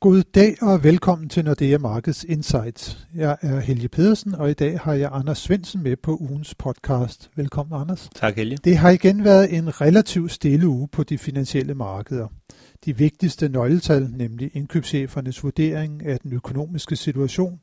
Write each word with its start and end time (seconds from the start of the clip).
God 0.00 0.22
dag 0.34 0.62
og 0.62 0.84
velkommen 0.84 1.28
til 1.28 1.44
Nordea 1.44 1.78
Markets 1.78 2.24
Insights. 2.24 3.08
Jeg 3.14 3.36
er 3.40 3.60
Helge 3.60 3.88
Pedersen, 3.88 4.34
og 4.34 4.50
i 4.50 4.52
dag 4.52 4.80
har 4.80 4.92
jeg 4.94 5.10
Anders 5.12 5.38
Svensen 5.38 5.82
med 5.82 5.96
på 5.96 6.16
ugens 6.16 6.54
podcast. 6.54 7.30
Velkommen, 7.36 7.80
Anders. 7.80 8.08
Tak, 8.14 8.36
Helge. 8.36 8.58
Det 8.64 8.76
har 8.76 8.90
igen 8.90 9.24
været 9.24 9.56
en 9.56 9.80
relativt 9.80 10.32
stille 10.32 10.68
uge 10.68 10.88
på 10.88 11.02
de 11.02 11.18
finansielle 11.18 11.74
markeder. 11.74 12.28
De 12.84 12.96
vigtigste 12.96 13.48
nøgletal, 13.48 14.10
nemlig 14.16 14.50
indkøbschefernes 14.54 15.42
vurdering 15.42 16.06
af 16.06 16.20
den 16.20 16.32
økonomiske 16.32 16.96
situation, 16.96 17.60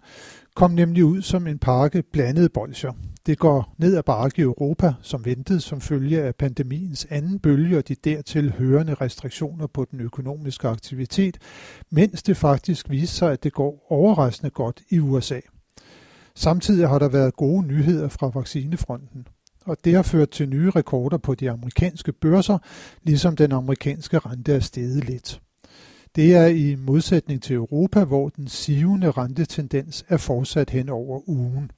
kom 0.56 0.72
nemlig 0.72 1.06
ud 1.06 1.22
som 1.22 1.48
en 1.48 1.60
pakke 1.60 2.04
blandede 2.14 2.50
bolcher. 2.50 2.94
Det 3.26 3.40
går 3.40 3.76
ned 3.78 3.98
ad 3.98 4.04
bakke 4.04 4.40
i 4.40 4.42
Europa, 4.42 4.94
som 5.02 5.26
ventet 5.26 5.64
som 5.64 5.82
følge 5.82 6.22
af 6.22 6.36
pandemiens 6.36 7.08
anden 7.10 7.40
bølge 7.40 7.78
og 7.78 7.88
de 7.88 7.96
dertil 7.96 8.52
hørende 8.52 8.94
restriktioner 8.94 9.68
på 9.68 9.86
den 9.92 10.02
økonomiske 10.02 10.68
aktivitet, 10.68 11.38
mens 11.90 12.24
det 12.24 12.38
faktisk 12.38 12.90
viser 12.90 13.16
sig, 13.16 13.32
at 13.32 13.44
det 13.44 13.54
går 13.54 13.86
overraskende 13.90 14.50
godt 14.50 14.82
i 14.90 15.00
USA. 15.00 15.40
Samtidig 16.36 16.90
har 16.90 17.00
der 17.00 17.10
været 17.10 17.36
gode 17.36 17.68
nyheder 17.68 18.08
fra 18.08 18.32
vaccinefronten, 18.34 19.28
og 19.68 19.78
det 19.84 19.96
har 19.96 20.02
ført 20.02 20.30
til 20.30 20.50
nye 20.50 20.70
rekorder 20.70 21.18
på 21.18 21.36
de 21.36 21.52
amerikanske 21.52 22.12
børser, 22.12 22.58
ligesom 23.04 23.36
den 23.36 23.52
amerikanske 23.52 24.20
rente 24.20 24.54
er 24.54 24.60
steget 24.60 25.06
lidt. 25.06 25.42
Det 26.16 26.36
er 26.36 26.46
i 26.46 26.76
modsætning 26.76 27.44
til 27.44 27.56
Europa, 27.56 28.04
hvor 28.04 28.30
den 28.30 28.48
sivende 28.48 29.12
rentetendens 29.12 30.06
er 30.10 30.18
fortsat 30.18 30.70
hen 30.70 30.90
over 30.90 31.30
ugen. 31.30 31.72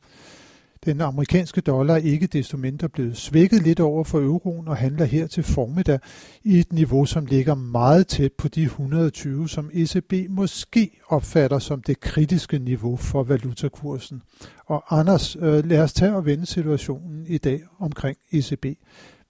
Den 0.85 1.01
amerikanske 1.01 1.61
dollar 1.61 1.93
er 1.93 1.97
ikke 1.97 2.27
desto 2.27 2.57
mindre 2.57 2.89
blevet 2.89 3.17
svækket 3.17 3.63
lidt 3.63 3.79
over 3.79 4.03
for 4.03 4.19
euroen 4.19 4.67
og 4.67 4.77
handler 4.77 5.05
her 5.05 5.27
til 5.27 5.43
formiddag 5.43 5.99
i 6.43 6.59
et 6.59 6.73
niveau, 6.73 7.05
som 7.05 7.25
ligger 7.25 7.55
meget 7.55 8.07
tæt 8.07 8.33
på 8.33 8.47
de 8.47 8.63
120, 8.63 9.49
som 9.49 9.69
ECB 9.73 10.13
måske 10.29 10.99
opfatter 11.07 11.59
som 11.59 11.81
det 11.81 11.99
kritiske 11.99 12.59
niveau 12.59 12.95
for 12.95 13.23
valutakursen. 13.23 14.21
Og 14.65 14.99
Anders, 14.99 15.35
øh, 15.35 15.65
lad 15.65 15.81
os 15.81 15.93
tage 15.93 16.15
og 16.15 16.25
vende 16.25 16.45
situationen 16.45 17.25
i 17.27 17.37
dag 17.37 17.61
omkring 17.79 18.17
ECB. 18.31 18.65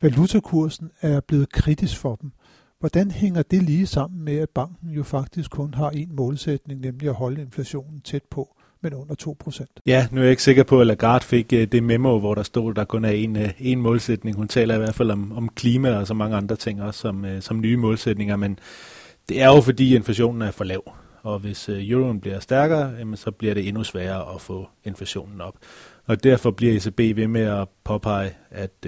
Valutakursen 0.02 0.92
er 1.02 1.20
blevet 1.20 1.52
kritisk 1.52 1.98
for 1.98 2.16
dem. 2.16 2.32
Hvordan 2.80 3.12
hænger 3.12 3.42
det 3.42 3.64
lige 3.64 3.88
sammen 3.88 4.24
med, 4.26 4.38
at 4.38 4.50
banken 4.50 4.90
jo 4.90 5.04
faktisk 5.04 5.52
kun 5.52 5.74
har 5.74 5.90
en 5.90 6.16
målsætning, 6.16 6.82
nemlig 6.82 7.10
at 7.10 7.16
holde 7.16 7.42
inflationen 7.42 8.02
tæt 8.02 8.24
på? 8.32 8.56
Men 8.82 8.94
under 8.94 9.16
2%. 9.22 9.66
Ja, 9.86 10.08
nu 10.12 10.20
er 10.20 10.24
jeg 10.24 10.32
ikke 10.32 10.44
sikker 10.44 10.64
på, 10.64 10.82
at 10.82 10.88
Lagarde 10.88 11.26
fik 11.26 11.54
øh, 11.54 11.68
det 11.68 11.84
memo, 11.84 12.20
hvor 12.20 12.36
der 12.36 12.44
stod, 12.44 12.72
at 12.72 12.76
der 12.76 12.84
kun 12.84 13.06
er 13.06 13.10
en, 13.10 13.36
øh, 13.36 13.50
en 13.60 13.82
målsætning. 13.82 14.36
Hun 14.36 14.48
taler 14.48 14.76
i 14.76 14.78
hvert 14.78 14.96
fald 14.96 15.12
om, 15.12 15.32
om 15.32 15.50
klima 15.50 15.98
og 15.98 16.08
så 16.08 16.14
mange 16.14 16.38
andre 16.38 16.56
ting 16.56 16.82
også 16.82 17.00
som, 17.00 17.26
øh, 17.26 17.42
som 17.42 17.62
nye 17.62 17.78
målsætninger, 17.78 18.36
men 18.36 18.60
det 19.30 19.42
er 19.42 19.48
jo 19.48 19.62
fordi 19.62 19.96
inflationen 19.96 20.42
er 20.42 20.52
for 20.52 20.64
lav. 20.64 20.94
Og 21.22 21.40
hvis 21.40 21.70
euroen 21.70 22.22
bliver 22.22 22.40
stærkere, 22.40 22.94
jamen, 23.00 23.18
så 23.18 23.32
bliver 23.32 23.54
det 23.54 23.68
endnu 23.68 23.84
sværere 23.84 24.36
at 24.36 24.42
få 24.42 24.70
inflationen 24.84 25.42
op. 25.42 25.56
Og 26.06 26.24
derfor 26.24 26.52
bliver 26.52 26.74
ECB 26.74 27.00
ved 27.18 27.28
med 27.28 27.42
at 27.42 27.68
påpege, 27.84 28.32
at 28.52 28.86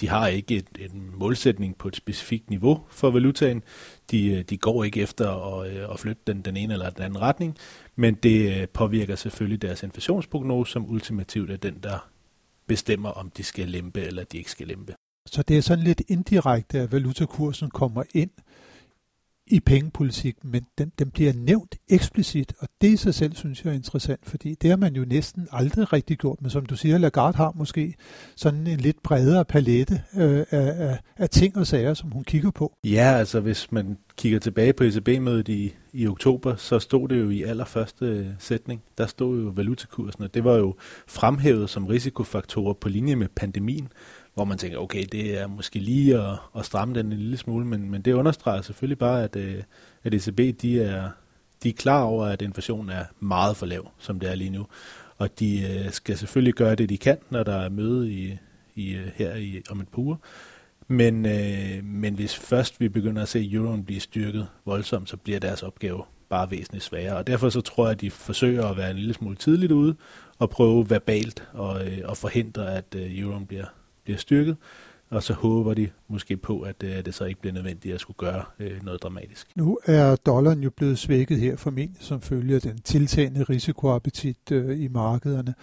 de 0.00 0.08
har 0.08 0.26
ikke 0.26 0.56
et, 0.56 0.66
en 0.92 1.10
målsætning 1.14 1.78
på 1.78 1.88
et 1.88 1.96
specifikt 1.96 2.50
niveau 2.50 2.80
for 2.90 3.10
valutaen. 3.10 3.62
De, 4.10 4.26
øh, 4.26 4.42
de 4.42 4.58
går 4.58 4.84
ikke 4.84 5.00
efter 5.00 5.30
at, 5.30 5.72
øh, 5.72 5.92
at 5.92 6.00
flytte 6.00 6.22
den, 6.26 6.42
den 6.42 6.56
ene 6.56 6.72
eller 6.72 6.90
den 6.90 7.02
anden 7.02 7.20
retning, 7.20 7.56
men 7.96 8.14
det 8.14 8.60
øh, 8.60 8.68
påvirker 8.68 9.16
selvfølgelig 9.16 9.62
deres 9.62 9.82
inflationsprognose, 9.82 10.72
som 10.72 10.90
ultimativt 10.90 11.50
er 11.50 11.56
den, 11.56 11.78
der 11.82 12.08
bestemmer, 12.66 13.10
om 13.10 13.30
de 13.30 13.44
skal 13.44 13.68
lempe 13.68 14.00
eller 14.00 14.24
de 14.24 14.38
ikke 14.38 14.50
skal 14.50 14.66
lempe. 14.66 14.94
Så 15.26 15.42
det 15.42 15.56
er 15.56 15.60
sådan 15.60 15.84
lidt 15.84 16.02
indirekte, 16.08 16.78
at 16.80 16.92
valutakursen 16.92 17.70
kommer 17.70 18.02
ind 18.14 18.30
i 19.46 19.60
pengepolitik, 19.60 20.44
men 20.44 20.66
den, 20.78 20.92
den 20.98 21.10
bliver 21.10 21.32
nævnt 21.32 21.74
eksplicit, 21.88 22.52
og 22.58 22.68
det 22.80 22.88
i 22.88 22.96
sig 22.96 23.14
selv 23.14 23.34
synes 23.34 23.64
jeg 23.64 23.70
er 23.70 23.74
interessant, 23.74 24.20
fordi 24.26 24.54
det 24.54 24.70
har 24.70 24.76
man 24.76 24.96
jo 24.96 25.04
næsten 25.04 25.48
aldrig 25.52 25.92
rigtig 25.92 26.18
gjort, 26.18 26.42
men 26.42 26.50
som 26.50 26.66
du 26.66 26.76
siger, 26.76 26.98
Lagarde 26.98 27.36
har 27.36 27.52
måske 27.54 27.94
sådan 28.36 28.66
en 28.66 28.80
lidt 28.80 29.02
bredere 29.02 29.44
palette 29.44 30.02
øh, 30.16 30.44
af, 30.50 30.72
af, 30.90 30.98
af 31.16 31.30
ting 31.30 31.56
og 31.56 31.66
sager, 31.66 31.94
som 31.94 32.10
hun 32.10 32.24
kigger 32.24 32.50
på. 32.50 32.76
Ja, 32.84 33.12
altså 33.12 33.40
hvis 33.40 33.72
man 33.72 33.98
kigger 34.16 34.38
tilbage 34.38 34.72
på 34.72 34.84
ECB-mødet 34.84 35.48
i, 35.48 35.74
i 35.92 36.06
oktober, 36.06 36.56
så 36.56 36.78
stod 36.78 37.08
det 37.08 37.20
jo 37.20 37.30
i 37.30 37.42
allerførste 37.42 38.04
øh, 38.04 38.26
sætning, 38.38 38.82
der 38.98 39.06
stod 39.06 39.42
jo 39.42 39.48
valutakursen, 39.48 40.24
og 40.24 40.34
det 40.34 40.44
var 40.44 40.54
jo 40.56 40.74
fremhævet 41.06 41.70
som 41.70 41.86
risikofaktorer 41.86 42.74
på 42.74 42.88
linje 42.88 43.16
med 43.16 43.28
pandemien, 43.36 43.88
hvor 44.34 44.44
man 44.44 44.58
tænker, 44.58 44.78
okay, 44.78 45.04
det 45.12 45.40
er 45.40 45.46
måske 45.46 45.78
lige 45.78 46.18
at, 46.18 46.38
at 46.56 46.66
stramme 46.66 46.94
den 46.94 47.12
en 47.12 47.18
lille 47.18 47.36
smule, 47.36 47.66
men, 47.66 47.90
men 47.90 48.02
det 48.02 48.12
understreger 48.12 48.62
selvfølgelig 48.62 48.98
bare, 48.98 49.24
at, 49.24 49.36
øh, 49.36 49.62
at 50.04 50.14
ECB 50.14 50.62
de 50.62 50.82
er, 50.82 51.10
de 51.62 51.68
er 51.68 51.72
klar 51.72 52.02
over, 52.02 52.26
at 52.26 52.42
inflationen 52.42 52.90
er 52.90 53.04
meget 53.20 53.56
for 53.56 53.66
lav, 53.66 53.90
som 53.98 54.20
det 54.20 54.30
er 54.30 54.34
lige 54.34 54.50
nu. 54.50 54.66
Og 55.18 55.38
de 55.38 55.62
øh, 55.62 55.90
skal 55.90 56.18
selvfølgelig 56.18 56.54
gøre 56.54 56.74
det, 56.74 56.88
de 56.88 56.98
kan, 56.98 57.18
når 57.30 57.42
der 57.42 57.56
er 57.56 57.68
møde 57.68 58.12
i, 58.12 58.38
i, 58.74 58.94
øh, 58.94 59.08
her 59.14 59.34
i, 59.34 59.62
om 59.70 59.80
et 59.80 59.88
par 59.88 59.98
uger. 59.98 60.16
Men, 60.88 61.26
øh, 61.26 61.84
men 61.84 62.14
hvis 62.14 62.36
først 62.36 62.80
vi 62.80 62.88
begynder 62.88 63.22
at 63.22 63.28
se 63.28 63.52
euroen 63.52 63.84
blive 63.84 64.00
styrket 64.00 64.48
voldsomt, 64.64 65.08
så 65.08 65.16
bliver 65.16 65.40
deres 65.40 65.62
opgave 65.62 66.02
bare 66.28 66.50
væsentligt 66.50 66.84
sværere. 66.84 67.16
Og 67.16 67.26
derfor 67.26 67.48
så 67.48 67.60
tror 67.60 67.84
jeg, 67.84 67.92
at 67.92 68.00
de 68.00 68.10
forsøger 68.10 68.66
at 68.66 68.76
være 68.76 68.90
en 68.90 68.96
lille 68.96 69.14
smule 69.14 69.36
tidligt 69.36 69.72
ude 69.72 69.94
og 70.38 70.50
prøve 70.50 70.90
verbalt 70.90 71.48
og, 71.52 71.86
øh, 71.86 71.98
at 72.10 72.16
forhindre, 72.16 72.74
at 72.76 72.94
øh, 72.96 73.18
euroen 73.18 73.46
bliver 73.46 73.64
bliver 74.04 74.18
styrket, 74.18 74.56
og 75.10 75.22
så 75.22 75.32
håber 75.32 75.74
de 75.74 75.88
måske 76.08 76.36
på, 76.36 76.60
at, 76.60 76.82
øh, 76.84 77.04
det 77.04 77.14
så 77.14 77.24
ikke 77.24 77.40
bliver 77.40 77.54
nødvendigt 77.54 77.94
at 77.94 78.00
skulle 78.00 78.16
gøre 78.16 78.44
øh, 78.58 78.84
noget 78.84 79.02
dramatisk. 79.02 79.46
Nu 79.56 79.78
er 79.84 80.16
dollaren 80.16 80.62
jo 80.62 80.70
blevet 80.70 80.98
svækket 80.98 81.40
her 81.40 81.56
formentlig 81.56 82.02
som 82.02 82.20
følge 82.20 82.54
af 82.54 82.60
den 82.60 82.78
tiltagende 82.78 83.42
risikoappetit 83.42 84.52
øh, 84.52 84.80
i 84.80 84.88
markederne. 84.88 85.54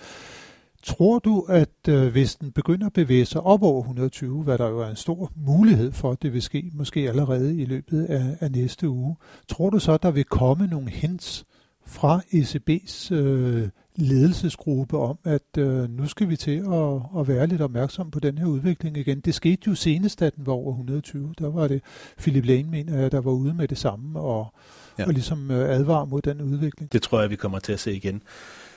Tror 0.84 1.20
du, 1.20 1.46
at 1.50 1.88
øh, 1.90 2.08
hvis 2.12 2.36
den 2.36 2.52
begynder 2.52 2.86
at 2.88 2.94
bevæge 2.94 3.26
sig 3.26 3.42
op 3.42 3.64
over 3.64 3.82
120, 3.82 4.44
hvad 4.44 4.58
der 4.58 4.70
jo 4.70 4.80
er 4.80 4.88
en 4.90 4.96
stor 4.96 5.32
mulighed 5.36 5.92
for, 5.92 6.12
at 6.12 6.22
det 6.22 6.34
vil 6.34 6.42
ske, 6.42 6.72
måske 6.74 7.10
allerede 7.10 7.58
i 7.58 7.66
løbet 7.66 8.06
af, 8.06 8.38
af 8.40 8.52
næste 8.52 8.90
uge, 8.90 9.16
tror 9.48 9.70
du 9.70 9.80
så, 9.80 9.92
at 9.92 10.04
der 10.04 10.12
vil 10.12 10.24
komme 10.24 10.68
nogle 10.68 10.90
hints 10.90 11.46
fra 11.86 12.22
ECB's 12.34 13.14
øh, 13.14 13.70
ledelsesgruppe 14.02 14.98
om, 14.98 15.18
at 15.24 15.58
øh, 15.58 15.90
nu 15.90 16.08
skal 16.08 16.30
vi 16.30 16.36
til 16.36 16.58
at, 16.58 17.20
at 17.20 17.28
være 17.28 17.48
lidt 17.48 17.62
opmærksom 17.62 18.12
på 18.12 18.20
den 18.20 18.38
her 18.38 18.46
udvikling 18.46 18.98
igen. 18.98 19.20
Det 19.20 19.36
skete 19.36 19.62
jo 19.68 19.76
senest, 19.76 20.20
da 20.20 20.30
den 20.30 20.46
var 20.46 20.54
over 20.54 20.72
120. 20.72 21.34
Der 21.40 21.52
var 21.52 21.68
det 21.68 21.82
Philip 22.18 22.46
Lane, 22.46 22.70
mener 22.70 22.98
jeg, 22.98 23.12
der 23.12 23.22
var 23.22 23.32
ude 23.32 23.54
med 23.54 23.68
det 23.68 23.78
samme 23.78 24.20
og, 24.20 24.54
ja. 25.00 25.06
og 25.06 25.14
ligesom 25.14 25.52
øh, 25.52 25.76
advar 25.76 26.06
mod 26.06 26.22
den 26.22 26.42
udvikling. 26.42 26.92
Det 26.92 27.02
tror 27.02 27.22
jeg, 27.22 27.30
vi 27.30 27.36
kommer 27.36 27.60
til 27.60 27.74
at 27.74 27.80
se 27.80 27.94
igen. 27.94 28.22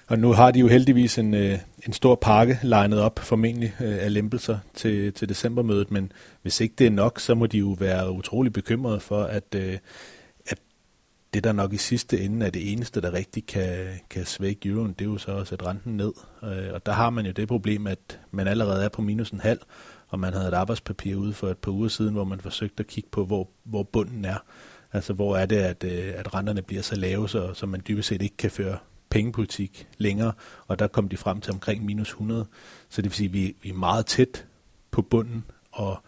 Og 0.06 0.18
nu 0.18 0.32
har 0.32 0.50
de 0.50 0.60
jo 0.60 0.68
heldigvis 0.68 1.18
en, 1.18 1.34
øh, 1.34 1.58
en 1.86 1.92
stor 1.92 2.14
pakke 2.14 2.58
legnet 2.62 3.00
op, 3.00 3.18
formentlig 3.18 3.74
øh, 3.80 3.96
af 4.00 4.12
lempelser 4.12 4.58
til, 4.74 5.12
til 5.12 5.28
decembermødet, 5.28 5.90
men 5.90 6.12
hvis 6.42 6.60
ikke 6.60 6.74
det 6.78 6.86
er 6.86 6.90
nok, 6.90 7.20
så 7.20 7.34
må 7.34 7.46
de 7.46 7.58
jo 7.58 7.76
være 7.78 8.12
utrolig 8.12 8.52
bekymrede 8.52 9.00
for, 9.00 9.22
at, 9.22 9.54
øh, 9.56 9.78
det, 11.34 11.44
der 11.44 11.52
nok 11.52 11.72
i 11.72 11.76
sidste 11.76 12.20
ende 12.20 12.46
er 12.46 12.50
det 12.50 12.72
eneste, 12.72 13.00
der 13.00 13.12
rigtig 13.12 13.46
kan, 13.46 13.86
kan 14.10 14.26
svække 14.26 14.68
euroen, 14.68 14.92
det 14.92 15.04
er 15.04 15.10
jo 15.10 15.18
så 15.18 15.36
at 15.36 15.48
sætte 15.48 15.66
renten 15.66 15.96
ned. 15.96 16.12
Øh, 16.42 16.74
og 16.74 16.86
der 16.86 16.92
har 16.92 17.10
man 17.10 17.26
jo 17.26 17.32
det 17.32 17.48
problem, 17.48 17.86
at 17.86 18.20
man 18.30 18.48
allerede 18.48 18.84
er 18.84 18.88
på 18.88 19.02
minus 19.02 19.30
en 19.30 19.40
halv, 19.40 19.60
og 20.08 20.20
man 20.20 20.32
havde 20.32 20.48
et 20.48 20.54
arbejdspapir 20.54 21.16
ude 21.16 21.32
for 21.32 21.48
et 21.48 21.58
par 21.58 21.72
uger 21.72 21.88
siden, 21.88 22.14
hvor 22.14 22.24
man 22.24 22.40
forsøgte 22.40 22.80
at 22.80 22.86
kigge 22.86 23.08
på, 23.12 23.24
hvor, 23.24 23.48
hvor 23.64 23.82
bunden 23.82 24.24
er. 24.24 24.38
Altså, 24.92 25.12
hvor 25.12 25.36
er 25.36 25.46
det, 25.46 25.56
at, 25.56 25.84
øh, 25.84 26.12
at 26.16 26.34
renterne 26.34 26.62
bliver 26.62 26.82
så 26.82 26.96
lave, 26.96 27.28
så, 27.28 27.54
så 27.54 27.66
man 27.66 27.82
dybest 27.88 28.08
set 28.08 28.22
ikke 28.22 28.36
kan 28.36 28.50
føre 28.50 28.78
pengepolitik 29.10 29.88
længere, 29.98 30.32
og 30.66 30.78
der 30.78 30.86
kom 30.86 31.08
de 31.08 31.16
frem 31.16 31.40
til 31.40 31.52
omkring 31.52 31.84
minus 31.84 32.08
100. 32.08 32.46
Så 32.88 33.02
det 33.02 33.10
vil 33.10 33.16
sige, 33.16 33.26
at 33.26 33.32
vi, 33.32 33.56
vi 33.62 33.68
er 33.68 33.74
meget 33.74 34.06
tæt 34.06 34.46
på 34.90 35.02
bunden, 35.02 35.44
og 35.72 36.02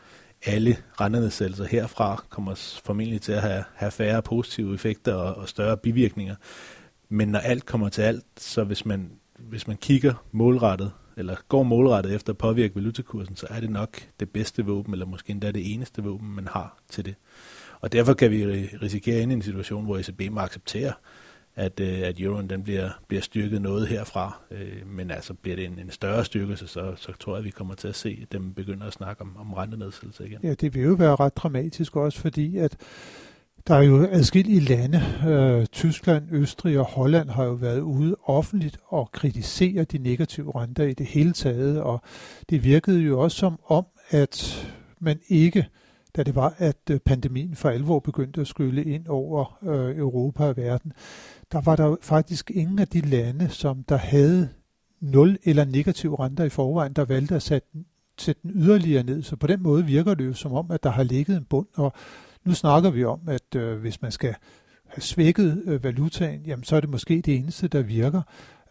alle 0.47 0.77
rentenedsættelser 1.00 1.65
herfra 1.65 2.25
kommer 2.28 2.81
formentlig 2.84 3.21
til 3.21 3.32
at 3.32 3.43
have, 3.43 3.65
have 3.75 3.91
færre 3.91 4.23
positive 4.23 4.75
effekter 4.75 5.14
og, 5.14 5.35
og 5.35 5.49
større 5.49 5.76
bivirkninger. 5.76 6.35
Men 7.08 7.29
når 7.29 7.38
alt 7.38 7.67
kommer 7.67 7.88
til 7.88 8.02
alt, 8.02 8.25
så 8.37 8.64
hvis 8.64 8.87
man, 8.87 9.11
hvis 9.38 9.67
man 9.67 9.76
kigger 9.76 10.14
målrettet, 10.32 10.93
eller 11.17 11.37
går 11.49 11.62
målrettet 11.62 12.14
efter 12.14 12.32
at 12.32 12.38
påvirke 12.38 12.75
valutakursen, 12.76 13.37
så 13.37 13.46
er 13.50 13.61
det 13.61 13.70
nok 13.70 14.00
det 14.20 14.31
bedste 14.31 14.64
våben, 14.64 14.94
eller 14.94 15.06
måske 15.06 15.31
endda 15.31 15.50
det 15.50 15.75
eneste 15.75 16.02
våben, 16.02 16.35
man 16.35 16.49
har 16.49 16.79
til 16.90 17.05
det. 17.05 17.14
Og 17.81 17.93
derfor 17.93 18.14
kan 18.14 18.31
vi 18.31 18.44
risikere 18.82 19.20
ind 19.20 19.32
i 19.32 19.35
en 19.35 19.43
situation, 19.43 19.85
hvor 19.85 19.99
ECB 19.99 20.23
må 20.31 20.40
acceptere, 20.40 20.93
at, 21.56 21.80
øh, 21.80 21.98
at 21.98 22.20
euroen 22.20 22.50
den 22.50 22.62
bliver, 22.62 22.90
bliver 23.08 23.22
styrket 23.22 23.62
noget 23.62 23.88
herfra. 23.88 24.40
Øh, 24.50 24.86
men 24.86 25.10
altså 25.10 25.34
bliver 25.34 25.56
det 25.56 25.64
en, 25.64 25.78
en 25.78 25.90
større 25.90 26.24
styrkelse, 26.24 26.66
så, 26.66 26.92
så 26.96 27.12
tror 27.20 27.32
jeg, 27.32 27.38
at 27.38 27.44
vi 27.44 27.50
kommer 27.50 27.74
til 27.74 27.88
at 27.88 27.94
se 27.96 28.26
dem 28.32 28.54
begynde 28.54 28.86
at 28.86 28.92
snakke 28.92 29.22
om, 29.22 29.36
om 29.36 29.52
rentenedsættelse 29.52 30.26
igen. 30.26 30.38
Ja, 30.42 30.54
det 30.54 30.74
vil 30.74 30.82
jo 30.82 30.92
være 30.92 31.16
ret 31.16 31.36
dramatisk 31.36 31.96
også, 31.96 32.20
fordi 32.20 32.56
at 32.56 32.76
der 33.66 33.74
er 33.74 33.82
jo 33.82 34.08
adskillige 34.10 34.60
lande, 34.60 35.02
øh, 35.28 35.66
Tyskland, 35.66 36.28
Østrig 36.32 36.78
og 36.78 36.84
Holland 36.84 37.28
har 37.28 37.44
jo 37.44 37.52
været 37.52 37.80
ude 37.80 38.16
offentligt 38.24 38.78
og 38.86 39.12
kritisere 39.12 39.84
de 39.84 39.98
negative 39.98 40.60
renter 40.60 40.84
i 40.84 40.92
det 40.92 41.06
hele 41.06 41.32
taget, 41.32 41.80
og 41.80 42.00
det 42.50 42.64
virkede 42.64 43.00
jo 43.00 43.20
også 43.20 43.36
som 43.36 43.60
om, 43.66 43.84
at 44.10 44.66
man 45.00 45.20
ikke 45.28 45.66
da 46.16 46.22
det 46.22 46.34
var, 46.34 46.55
at 46.58 46.90
øh, 46.90 47.00
pandemien 47.00 47.55
for 47.55 47.69
alvor 47.69 47.99
begyndte 47.99 48.40
at 48.40 48.46
skylle 48.46 48.84
ind 48.84 49.06
over 49.08 49.58
øh, 49.62 49.99
Europa 49.99 50.44
og 50.44 50.56
verden, 50.56 50.93
der 51.52 51.61
var 51.61 51.76
der 51.76 51.96
faktisk 52.02 52.50
ingen 52.50 52.78
af 52.78 52.88
de 52.88 53.00
lande, 53.00 53.49
som 53.49 53.82
der 53.82 53.96
havde 53.96 54.49
nul 55.00 55.38
eller 55.44 55.64
negativ 55.64 56.14
renter 56.14 56.44
i 56.44 56.49
forvejen, 56.49 56.93
der 56.93 57.05
valgte 57.05 57.34
at 57.34 57.43
sætte, 57.43 57.69
sætte 58.19 58.43
den 58.43 58.50
yderligere 58.55 59.02
ned. 59.02 59.22
Så 59.22 59.37
på 59.37 59.46
den 59.46 59.62
måde 59.62 59.87
virker 59.87 60.14
det 60.14 60.26
jo 60.26 60.34
som 60.34 60.52
om, 60.52 60.70
at 60.70 60.82
der 60.82 60.90
har 60.90 61.02
ligget 61.02 61.37
en 61.37 61.44
bund, 61.44 61.66
og 61.75 61.93
nu 62.44 62.55
snakker 62.55 62.90
vi 62.90 63.05
om, 63.05 63.20
at 63.28 63.55
øh, 63.56 63.81
hvis 63.81 64.02
man 64.02 64.12
skal 64.12 64.34
have 64.87 65.02
svækket 65.02 65.62
øh, 65.66 65.84
valutaen, 65.84 66.40
jamen 66.46 66.64
så 66.64 66.76
er 66.76 66.81
det 66.81 66.90
måske 66.90 67.20
det 67.20 67.37
eneste, 67.37 67.69
der 67.69 67.82
virker. 67.82 68.22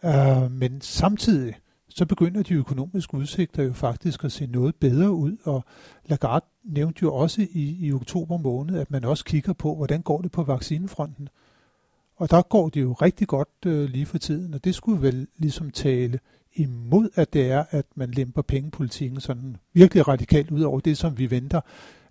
Øh, 0.04 0.52
men 0.52 0.80
samtidig, 0.80 1.54
så 1.94 2.06
begynder 2.06 2.42
de 2.42 2.54
økonomiske 2.54 3.14
udsigter 3.14 3.62
jo 3.62 3.72
faktisk 3.72 4.24
at 4.24 4.32
se 4.32 4.46
noget 4.46 4.74
bedre 4.74 5.10
ud, 5.10 5.36
og 5.44 5.64
Lagarde 6.06 6.46
nævnte 6.64 6.98
jo 7.02 7.14
også 7.14 7.46
i, 7.50 7.76
i 7.80 7.92
oktober 7.92 8.38
måned, 8.38 8.78
at 8.78 8.90
man 8.90 9.04
også 9.04 9.24
kigger 9.24 9.52
på, 9.52 9.74
hvordan 9.74 10.02
går 10.02 10.20
det 10.20 10.32
på 10.32 10.42
vaccinefronten. 10.42 11.28
Og 12.16 12.30
der 12.30 12.42
går 12.42 12.68
det 12.68 12.82
jo 12.82 12.92
rigtig 12.92 13.28
godt 13.28 13.48
øh, 13.66 13.88
lige 13.88 14.06
for 14.06 14.18
tiden, 14.18 14.54
og 14.54 14.64
det 14.64 14.74
skulle 14.74 15.02
vel 15.02 15.26
ligesom 15.38 15.70
tale 15.70 16.18
imod, 16.54 17.08
at 17.14 17.32
det 17.32 17.50
er, 17.50 17.64
at 17.70 17.86
man 17.94 18.10
lemper 18.10 18.42
pengepolitikken 18.42 19.20
sådan 19.20 19.56
virkelig 19.72 20.08
radikalt 20.08 20.50
ud 20.50 20.62
over 20.62 20.80
det, 20.80 20.98
som 20.98 21.18
vi 21.18 21.30
venter, 21.30 21.60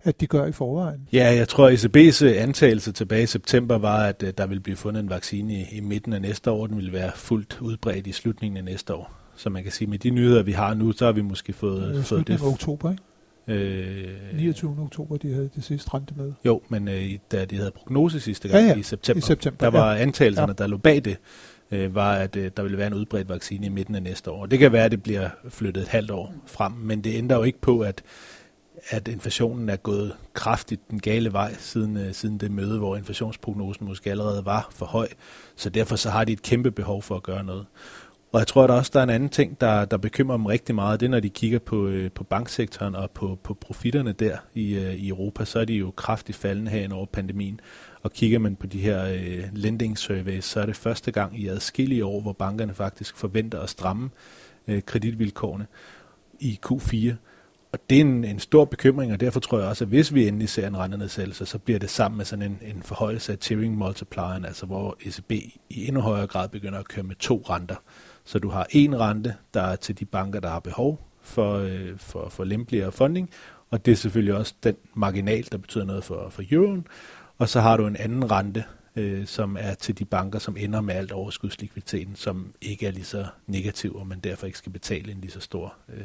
at 0.02 0.20
de 0.20 0.26
gør 0.26 0.46
i 0.46 0.52
forvejen. 0.52 1.08
Ja, 1.12 1.34
jeg 1.34 1.48
tror, 1.48 1.68
at 1.68 1.84
ECB's 1.84 2.24
øh, 2.24 2.42
antagelse 2.42 2.92
tilbage 2.92 3.22
i 3.22 3.26
september 3.26 3.78
var, 3.78 4.06
at 4.06 4.22
øh, 4.22 4.32
der 4.38 4.46
ville 4.46 4.60
blive 4.60 4.76
fundet 4.76 5.02
en 5.02 5.10
vaccine 5.10 5.54
i, 5.54 5.64
i 5.72 5.80
midten 5.80 6.12
af 6.12 6.22
næste 6.22 6.50
år. 6.50 6.66
Den 6.66 6.76
ville 6.76 6.92
være 6.92 7.12
fuldt 7.14 7.58
udbredt 7.60 8.06
i 8.06 8.12
slutningen 8.12 8.56
af 8.56 8.64
næste 8.64 8.94
år. 8.94 9.23
Så 9.36 9.50
man 9.50 9.62
kan 9.62 9.72
sige, 9.72 9.88
med 9.88 9.98
de 9.98 10.10
nyheder, 10.10 10.42
vi 10.42 10.52
har 10.52 10.74
nu, 10.74 10.92
så 10.92 11.04
har 11.04 11.12
vi 11.12 11.22
måske 11.22 11.52
fået, 11.52 11.94
det 11.94 12.04
fået 12.04 12.28
det. 12.28 12.40
oktober, 12.42 12.90
ikke? 12.90 13.02
Øh, 13.48 14.36
29. 14.36 14.76
oktober, 14.80 15.16
de 15.16 15.32
havde 15.32 15.50
det 15.56 15.64
sidste 15.64 15.90
med. 16.16 16.32
Jo, 16.44 16.60
men 16.68 16.88
øh, 16.88 17.10
da 17.32 17.44
de 17.44 17.56
havde 17.56 17.70
prognose 17.70 18.20
sidste 18.20 18.48
gang 18.48 18.64
ja, 18.64 18.72
ja. 18.72 18.78
i 18.78 18.82
september, 18.82 19.18
I 19.18 19.20
september 19.20 19.70
der 19.70 19.78
var 19.78 19.92
ja. 19.92 20.02
antagelserne, 20.02 20.54
ja. 20.58 20.62
der 20.62 20.66
lå 20.66 20.76
bag 20.76 21.04
det, 21.04 21.16
øh, 21.70 21.94
var, 21.94 22.14
at 22.14 22.36
øh, 22.36 22.50
der 22.56 22.62
ville 22.62 22.78
være 22.78 22.86
en 22.86 22.94
udbredt 22.94 23.28
vaccine 23.28 23.66
i 23.66 23.68
midten 23.68 23.94
af 23.94 24.02
næste 24.02 24.30
år. 24.30 24.46
Det 24.46 24.58
kan 24.58 24.72
være, 24.72 24.84
at 24.84 24.90
det 24.90 25.02
bliver 25.02 25.28
flyttet 25.48 25.82
et 25.82 25.88
halvt 25.88 26.10
år 26.10 26.34
frem, 26.46 26.72
men 26.72 27.04
det 27.04 27.14
ændrer 27.14 27.36
jo 27.36 27.42
ikke 27.42 27.60
på, 27.60 27.80
at 27.80 28.02
at 28.88 29.08
inflationen 29.08 29.68
er 29.68 29.76
gået 29.76 30.16
kraftigt 30.34 30.90
den 30.90 31.00
gale 31.00 31.32
vej 31.32 31.54
siden, 31.58 31.96
øh, 31.96 32.12
siden 32.14 32.38
det 32.38 32.50
møde, 32.50 32.78
hvor 32.78 32.96
inflationsprognosen 32.96 33.86
måske 33.86 34.10
allerede 34.10 34.44
var 34.44 34.68
for 34.70 34.86
høj. 34.86 35.08
Så 35.56 35.70
derfor 35.70 35.96
så 35.96 36.10
har 36.10 36.24
de 36.24 36.32
et 36.32 36.42
kæmpe 36.42 36.70
behov 36.70 37.02
for 37.02 37.16
at 37.16 37.22
gøre 37.22 37.44
noget. 37.44 37.66
Og 38.34 38.40
jeg 38.40 38.46
tror 38.46 38.62
at 38.62 38.68
der 38.68 38.74
også, 38.74 38.90
der 38.94 38.98
er 38.98 39.02
en 39.02 39.10
anden 39.10 39.28
ting, 39.28 39.60
der, 39.60 39.84
der 39.84 39.96
bekymrer 39.96 40.36
dem 40.36 40.46
rigtig 40.46 40.74
meget. 40.74 41.00
Det 41.00 41.06
er, 41.06 41.10
når 41.10 41.20
de 41.20 41.30
kigger 41.30 41.58
på, 41.58 41.86
øh, 41.86 42.10
på 42.10 42.24
banksektoren 42.24 42.94
og 42.94 43.10
på, 43.10 43.38
på 43.42 43.54
profitterne 43.54 44.12
der 44.12 44.36
i, 44.54 44.74
øh, 44.74 44.94
i 44.94 45.08
Europa, 45.08 45.44
så 45.44 45.58
er 45.58 45.64
de 45.64 45.74
jo 45.74 45.90
kraftigt 45.90 46.38
faldende 46.38 46.70
her 46.70 46.94
over 46.94 47.06
pandemien. 47.06 47.60
Og 48.02 48.12
kigger 48.12 48.38
man 48.38 48.56
på 48.56 48.66
de 48.66 48.80
her 48.80 49.04
øh, 49.04 49.44
lending 49.52 49.98
surveys, 49.98 50.44
så 50.44 50.60
er 50.60 50.66
det 50.66 50.76
første 50.76 51.12
gang 51.12 51.40
i 51.40 51.48
adskillige 51.48 52.04
år, 52.04 52.20
hvor 52.20 52.32
bankerne 52.32 52.74
faktisk 52.74 53.16
forventer 53.16 53.60
at 53.60 53.70
stramme 53.70 54.10
øh, 54.68 54.82
kreditvilkårene 54.82 55.66
i 56.40 56.60
Q4. 56.66 57.12
Og 57.72 57.78
det 57.90 57.96
er 57.96 58.00
en, 58.00 58.24
en 58.24 58.38
stor 58.38 58.64
bekymring, 58.64 59.12
og 59.12 59.20
derfor 59.20 59.40
tror 59.40 59.58
jeg 59.58 59.68
også, 59.68 59.84
at 59.84 59.88
hvis 59.88 60.14
vi 60.14 60.28
endelig 60.28 60.48
ser 60.48 60.66
en 60.66 60.76
rentenedsættelse, 60.76 61.46
så 61.46 61.58
bliver 61.58 61.78
det 61.78 61.90
sammen 61.90 62.16
med 62.16 62.24
sådan 62.24 62.42
en, 62.42 62.58
en 62.62 62.82
forhøjelse 62.82 63.32
af 63.32 63.38
tiering 63.38 63.78
multiplieren, 63.78 64.44
altså 64.44 64.66
hvor 64.66 64.96
ECB 65.06 65.32
i 65.70 65.86
endnu 65.86 66.00
højere 66.00 66.26
grad 66.26 66.48
begynder 66.48 66.78
at 66.78 66.88
køre 66.88 67.04
med 67.04 67.14
to 67.14 67.44
renter. 67.50 67.76
Så 68.24 68.38
du 68.38 68.48
har 68.48 68.66
en 68.70 69.00
rente, 69.00 69.34
der 69.54 69.62
er 69.62 69.76
til 69.76 69.98
de 69.98 70.04
banker, 70.04 70.40
der 70.40 70.48
har 70.48 70.60
behov 70.60 71.08
for, 71.20 71.54
øh, 71.54 71.98
for, 71.98 72.28
for 72.28 72.44
lempeligere 72.44 72.92
funding, 72.92 73.30
og 73.70 73.86
det 73.86 73.92
er 73.92 73.96
selvfølgelig 73.96 74.34
også 74.34 74.54
den 74.62 74.76
marginal, 74.94 75.48
der 75.52 75.58
betyder 75.58 75.84
noget 75.84 76.04
for, 76.04 76.28
for 76.30 76.42
euroen. 76.50 76.86
Og 77.38 77.48
så 77.48 77.60
har 77.60 77.76
du 77.76 77.86
en 77.86 77.96
anden 77.96 78.30
rente, 78.30 78.64
øh, 78.96 79.26
som 79.26 79.56
er 79.60 79.74
til 79.74 79.98
de 79.98 80.04
banker, 80.04 80.38
som 80.38 80.56
ender 80.56 80.80
med 80.80 80.94
alt 80.94 81.12
overskudslikviditeten, 81.12 82.16
som 82.16 82.54
ikke 82.60 82.86
er 82.86 82.90
lige 82.90 83.04
så 83.04 83.26
negativ, 83.46 83.96
og 83.96 84.06
man 84.06 84.18
derfor 84.18 84.46
ikke 84.46 84.58
skal 84.58 84.72
betale 84.72 85.12
en 85.12 85.20
lige 85.20 85.30
så 85.30 85.40
stor 85.40 85.74
øh, 85.88 86.04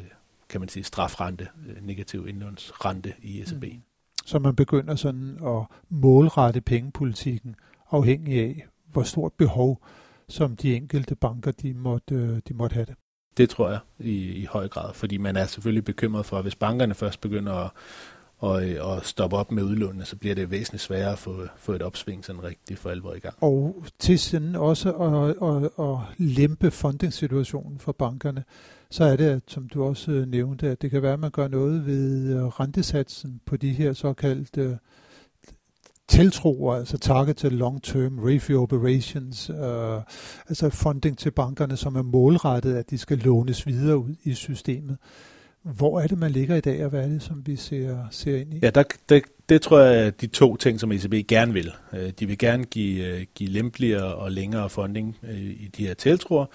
kan 0.50 0.60
man 0.60 0.68
sige, 0.68 0.84
strafrente, 0.84 1.48
øh, 1.68 1.86
negativ 1.86 2.28
indlånsrente 2.28 3.12
i 3.22 3.40
ECB. 3.40 3.64
Mm. 3.64 3.82
Så 4.24 4.38
man 4.38 4.56
begynder 4.56 4.96
sådan 4.96 5.38
at 5.46 5.66
målrette 5.88 6.60
pengepolitikken 6.60 7.56
afhængig 7.90 8.40
af, 8.40 8.66
hvor 8.92 9.02
stort 9.02 9.32
behov, 9.32 9.82
som 10.30 10.56
de 10.56 10.76
enkelte 10.76 11.14
banker 11.14 11.52
de 11.52 11.74
måtte, 11.74 12.14
øh, 12.14 12.40
de 12.48 12.54
måtte 12.54 12.74
have 12.74 12.86
det. 12.86 12.94
Det 13.36 13.50
tror 13.50 13.70
jeg 13.70 13.78
i, 13.98 14.32
i 14.32 14.44
høj 14.44 14.68
grad, 14.68 14.94
fordi 14.94 15.16
man 15.16 15.36
er 15.36 15.46
selvfølgelig 15.46 15.84
bekymret 15.84 16.26
for, 16.26 16.36
at 16.36 16.44
hvis 16.44 16.54
bankerne 16.54 16.94
først 16.94 17.20
begynder 17.20 17.52
at, 17.52 17.70
og, 18.38 18.62
og 18.80 19.04
stoppe 19.04 19.36
op 19.36 19.52
med 19.52 19.62
udlånene, 19.62 20.04
så 20.04 20.16
bliver 20.16 20.34
det 20.34 20.50
væsentligt 20.50 20.82
sværere 20.82 21.12
at 21.12 21.18
få, 21.18 21.46
få 21.56 21.72
et 21.72 21.82
opsving 21.82 22.24
sådan 22.24 22.42
rigtig 22.42 22.78
for 22.78 22.90
alvor 22.90 23.14
i 23.14 23.18
gang. 23.18 23.34
Og 23.40 23.84
til 23.98 24.18
sådan 24.18 24.56
også 24.56 24.92
at, 24.92 25.48
at, 25.48 25.86
at 25.86 25.98
lempe 26.18 26.70
fundingssituationen 26.70 27.78
for 27.78 27.92
bankerne, 27.92 28.44
så 28.90 29.04
er 29.04 29.16
det, 29.16 29.42
som 29.46 29.68
du 29.68 29.84
også 29.84 30.10
øh, 30.12 30.28
nævnte, 30.28 30.68
at 30.70 30.82
det 30.82 30.90
kan 30.90 31.02
være, 31.02 31.12
at 31.12 31.20
man 31.20 31.30
gør 31.30 31.48
noget 31.48 31.86
ved 31.86 32.36
øh, 32.36 32.46
rentesatsen 32.46 33.40
på 33.46 33.56
de 33.56 33.72
her 33.72 33.92
såkaldte 33.92 34.78
tiltro, 36.10 36.72
altså 36.72 36.98
targeted 36.98 37.50
long-term 37.50 38.26
review 38.26 38.62
operations, 38.62 39.50
øh, 39.50 40.00
altså 40.48 40.70
funding 40.70 41.18
til 41.18 41.30
bankerne, 41.30 41.76
som 41.76 41.96
er 41.96 42.02
målrettet, 42.02 42.74
at 42.74 42.90
de 42.90 42.98
skal 42.98 43.18
lånes 43.18 43.66
videre 43.66 43.98
ud 43.98 44.14
i 44.24 44.34
systemet. 44.34 44.96
Hvor 45.62 46.00
er 46.00 46.06
det, 46.06 46.18
man 46.18 46.30
ligger 46.30 46.56
i 46.56 46.60
dag, 46.60 46.84
og 46.84 46.90
hvad 46.90 47.04
er 47.04 47.08
det, 47.08 47.22
som 47.22 47.42
vi 47.46 47.56
ser, 47.56 47.96
ser 48.10 48.36
ind 48.36 48.54
i? 48.54 48.58
Ja, 48.62 48.70
der, 48.70 48.82
det, 49.08 49.22
det 49.48 49.62
tror 49.62 49.78
jeg 49.78 50.06
er 50.06 50.10
de 50.10 50.26
to 50.26 50.56
ting, 50.56 50.80
som 50.80 50.92
ECB 50.92 51.28
gerne 51.28 51.52
vil. 51.52 51.72
Øh, 51.92 52.10
de 52.20 52.26
vil 52.26 52.38
gerne 52.38 52.64
give, 52.64 53.06
øh, 53.06 53.26
give 53.34 53.50
lempeligere 53.50 54.14
og 54.14 54.32
længere 54.32 54.70
funding 54.70 55.16
øh, 55.22 55.40
i 55.40 55.70
de 55.76 55.86
her 55.86 55.94
tiltroer, 55.94 56.46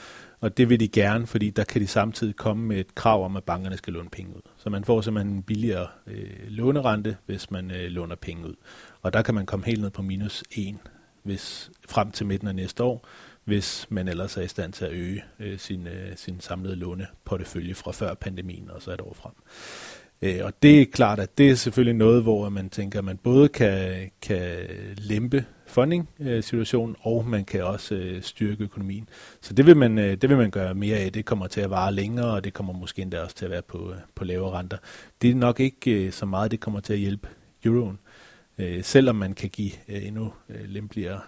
og 0.46 0.58
det 0.58 0.70
vil 0.70 0.80
de 0.80 0.88
gerne, 0.88 1.28
fordi 1.28 1.50
der 1.50 1.64
kan 1.64 1.82
de 1.82 1.88
samtidig 1.88 2.36
komme 2.36 2.66
med 2.66 2.78
et 2.78 2.96
krav 2.96 3.26
om, 3.26 3.38
at 3.38 3.44
bankerne 3.44 3.78
skal 3.78 3.94
låne 3.94 4.10
penge 4.10 4.36
ud. 4.36 4.42
Så 4.58 4.70
man 4.70 4.84
får 4.84 5.02
simpelthen 5.02 5.36
en 5.36 5.44
billigere 5.44 5.88
øh, 6.08 6.48
lånerente, 6.48 7.18
hvis 7.26 7.52
man 7.52 7.72
øh, 7.72 7.88
låner 7.88 8.16
penge 8.16 8.48
ud. 8.48 8.56
Og 9.02 9.14
der 9.14 9.22
kan 9.22 9.36
man 9.36 9.46
komme 9.46 9.66
helt 9.66 9.82
ned 9.82 9.90
på 9.90 10.02
minus 10.02 10.44
1 10.52 10.78
hvis, 11.24 11.72
frem 11.90 12.12
til 12.12 12.26
midten 12.26 12.48
af 12.48 12.56
næste 12.56 12.84
år, 12.84 13.08
hvis 13.44 13.88
man 13.90 14.08
ellers 14.08 14.38
er 14.38 14.42
i 14.42 14.48
stand 14.48 14.74
til 14.74 14.86
at 14.86 14.92
øge 14.92 15.24
øh, 15.40 15.60
sin, 15.60 15.88
øh, 15.88 16.18
sin 16.18 16.40
samlede 16.40 16.76
låneportefølje 16.76 17.74
fra 17.74 17.92
før 17.92 18.14
pandemien 18.14 18.70
og 18.70 18.82
så 18.82 18.92
et 18.92 19.02
år 19.02 19.14
frem. 19.14 19.34
Øh, 20.22 20.40
og 20.44 20.54
det 20.64 20.82
er 20.82 20.86
klart, 20.86 21.20
at 21.20 21.38
det 21.38 21.50
er 21.50 21.56
selvfølgelig 21.56 21.96
noget, 21.96 22.24
hvor 22.24 22.50
man 22.50 22.70
tænker, 22.70 23.00
at 23.00 23.06
man 23.06 23.18
både 23.18 23.50
kan, 23.50 24.12
kan 24.22 24.58
lempe 24.98 25.46
funding-situationen, 25.68 26.96
og 27.00 27.28
man 27.28 27.46
kan 27.46 27.64
også 27.64 27.96
øh, 27.96 28.22
styrke 28.22 28.64
økonomien. 28.64 29.10
Så 29.42 29.54
det 29.54 29.66
vil, 29.66 29.78
man, 29.78 29.98
øh, 29.98 30.18
det 30.18 30.30
vil 30.30 30.38
man 30.38 30.52
gøre 30.52 30.76
mere 30.76 30.98
af. 30.98 31.12
Det 31.12 31.26
kommer 31.26 31.48
til 31.48 31.62
at 31.62 31.70
vare 31.70 31.92
længere, 31.92 32.34
og 32.34 32.44
det 32.44 32.54
kommer 32.54 32.74
måske 32.74 33.02
endda 33.02 33.22
også 33.22 33.36
til 33.36 33.46
at 33.46 33.52
være 33.52 33.62
på, 33.62 33.92
øh, 33.92 33.98
på 34.16 34.24
lavere 34.24 34.60
renter. 34.60 34.78
Det 35.22 35.30
er 35.30 35.36
nok 35.36 35.60
ikke 35.60 36.06
øh, 36.06 36.12
så 36.12 36.26
meget, 36.26 36.52
det 36.52 36.60
kommer 36.60 36.80
til 36.80 36.94
at 36.94 37.00
hjælpe 37.00 37.28
euroen. 37.66 38.00
Øh, 38.58 38.84
selvom 38.84 39.16
man 39.16 39.34
kan 39.34 39.50
give 39.50 39.72
endnu 39.88 40.34
lempeligere 40.66 41.20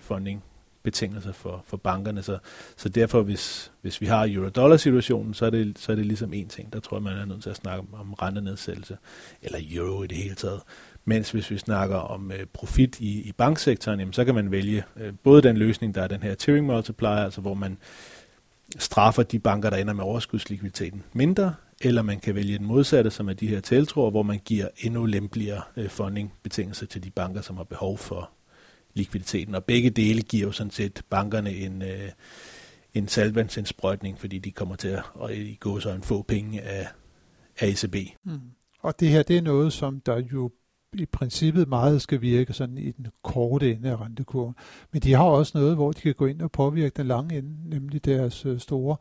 funding 0.00 0.44
betingelser 0.82 1.32
for, 1.32 1.64
for 1.66 1.76
bankerne. 1.76 2.22
Så, 2.22 2.38
så 2.76 2.88
derfor, 2.88 3.22
hvis, 3.22 3.72
hvis 3.82 4.00
vi 4.00 4.06
har 4.06 4.28
euro-dollar-situationen, 4.30 5.34
så 5.34 5.46
er, 5.46 5.50
det, 5.50 5.78
så 5.78 5.92
er 5.92 5.96
det 5.96 6.06
ligesom 6.06 6.32
en 6.32 6.48
ting. 6.48 6.72
Der 6.72 6.80
tror 6.80 6.96
jeg, 6.96 7.02
man 7.02 7.18
er 7.18 7.24
nødt 7.24 7.42
til 7.42 7.50
at 7.50 7.56
snakke 7.56 7.80
om, 7.80 7.94
om 7.94 8.12
rentenedsættelse, 8.12 8.96
eller 9.42 9.58
euro 9.70 10.02
i 10.02 10.06
det 10.06 10.16
hele 10.16 10.34
taget. 10.34 10.60
Mens 11.04 11.30
hvis 11.30 11.50
vi 11.50 11.58
snakker 11.58 11.96
om 11.96 12.32
øh, 12.32 12.46
profit 12.52 13.00
i, 13.00 13.22
i 13.22 13.32
banksektoren, 13.32 14.00
jamen, 14.00 14.12
så 14.12 14.24
kan 14.24 14.34
man 14.34 14.50
vælge 14.50 14.84
øh, 14.96 15.12
både 15.22 15.42
den 15.42 15.56
løsning, 15.56 15.94
der 15.94 16.02
er 16.02 16.08
den 16.08 16.22
her 16.22 16.34
tiering 16.34 16.66
multiplier, 16.66 17.10
altså 17.10 17.40
hvor 17.40 17.54
man 17.54 17.78
straffer 18.78 19.22
de 19.22 19.38
banker, 19.38 19.70
der 19.70 19.76
ender 19.76 19.94
med 19.94 20.04
overskudslikviditeten 20.04 21.02
mindre, 21.12 21.54
eller 21.80 22.02
man 22.02 22.20
kan 22.20 22.34
vælge 22.34 22.58
den 22.58 22.66
modsatte, 22.66 23.10
som 23.10 23.28
er 23.28 23.32
de 23.32 23.46
her 23.46 23.60
tiltroer, 23.60 24.10
hvor 24.10 24.22
man 24.22 24.40
giver 24.44 24.68
endnu 24.78 25.04
lempeligere 25.04 25.62
øh, 25.76 25.88
fundingbetingelser 25.88 26.86
til 26.86 27.04
de 27.04 27.10
banker, 27.10 27.40
som 27.40 27.56
har 27.56 27.64
behov 27.64 27.98
for 27.98 28.30
likviditeten. 28.98 29.54
Og 29.54 29.64
begge 29.64 29.90
dele 29.90 30.22
giver 30.22 30.46
jo 30.46 30.52
sådan 30.52 30.70
set 30.70 31.02
bankerne 31.10 31.50
en, 31.50 31.82
øh, 31.82 32.10
en 32.94 33.08
salvandsindsprøjtning, 33.08 34.20
fordi 34.20 34.38
de 34.38 34.50
kommer 34.50 34.76
til 34.76 34.88
at, 34.88 35.02
at 35.22 35.36
i 35.36 35.56
gå 35.60 35.80
så 35.80 35.90
en 35.90 36.02
få 36.02 36.22
penge 36.22 36.62
af, 36.62 36.88
af 37.58 37.66
ECB. 37.68 37.96
Mm. 38.24 38.40
Og 38.82 39.00
det 39.00 39.08
her, 39.08 39.22
det 39.22 39.36
er 39.36 39.42
noget, 39.42 39.72
som 39.72 40.00
der 40.00 40.22
jo 40.32 40.50
i 40.92 41.06
princippet 41.06 41.68
meget 41.68 42.02
skal 42.02 42.20
virke 42.20 42.52
sådan 42.52 42.78
i 42.78 42.90
den 42.90 43.06
korte 43.22 43.72
ende 43.72 43.90
af 43.90 44.00
rentekurven. 44.00 44.54
Men 44.92 45.02
de 45.02 45.12
har 45.12 45.24
også 45.24 45.58
noget, 45.58 45.74
hvor 45.74 45.92
de 45.92 46.00
kan 46.00 46.14
gå 46.14 46.26
ind 46.26 46.42
og 46.42 46.52
påvirke 46.52 46.92
den 46.96 47.06
lange 47.06 47.38
ende, 47.38 47.70
nemlig 47.70 48.04
deres 48.04 48.46
øh, 48.46 48.60
store 48.60 48.96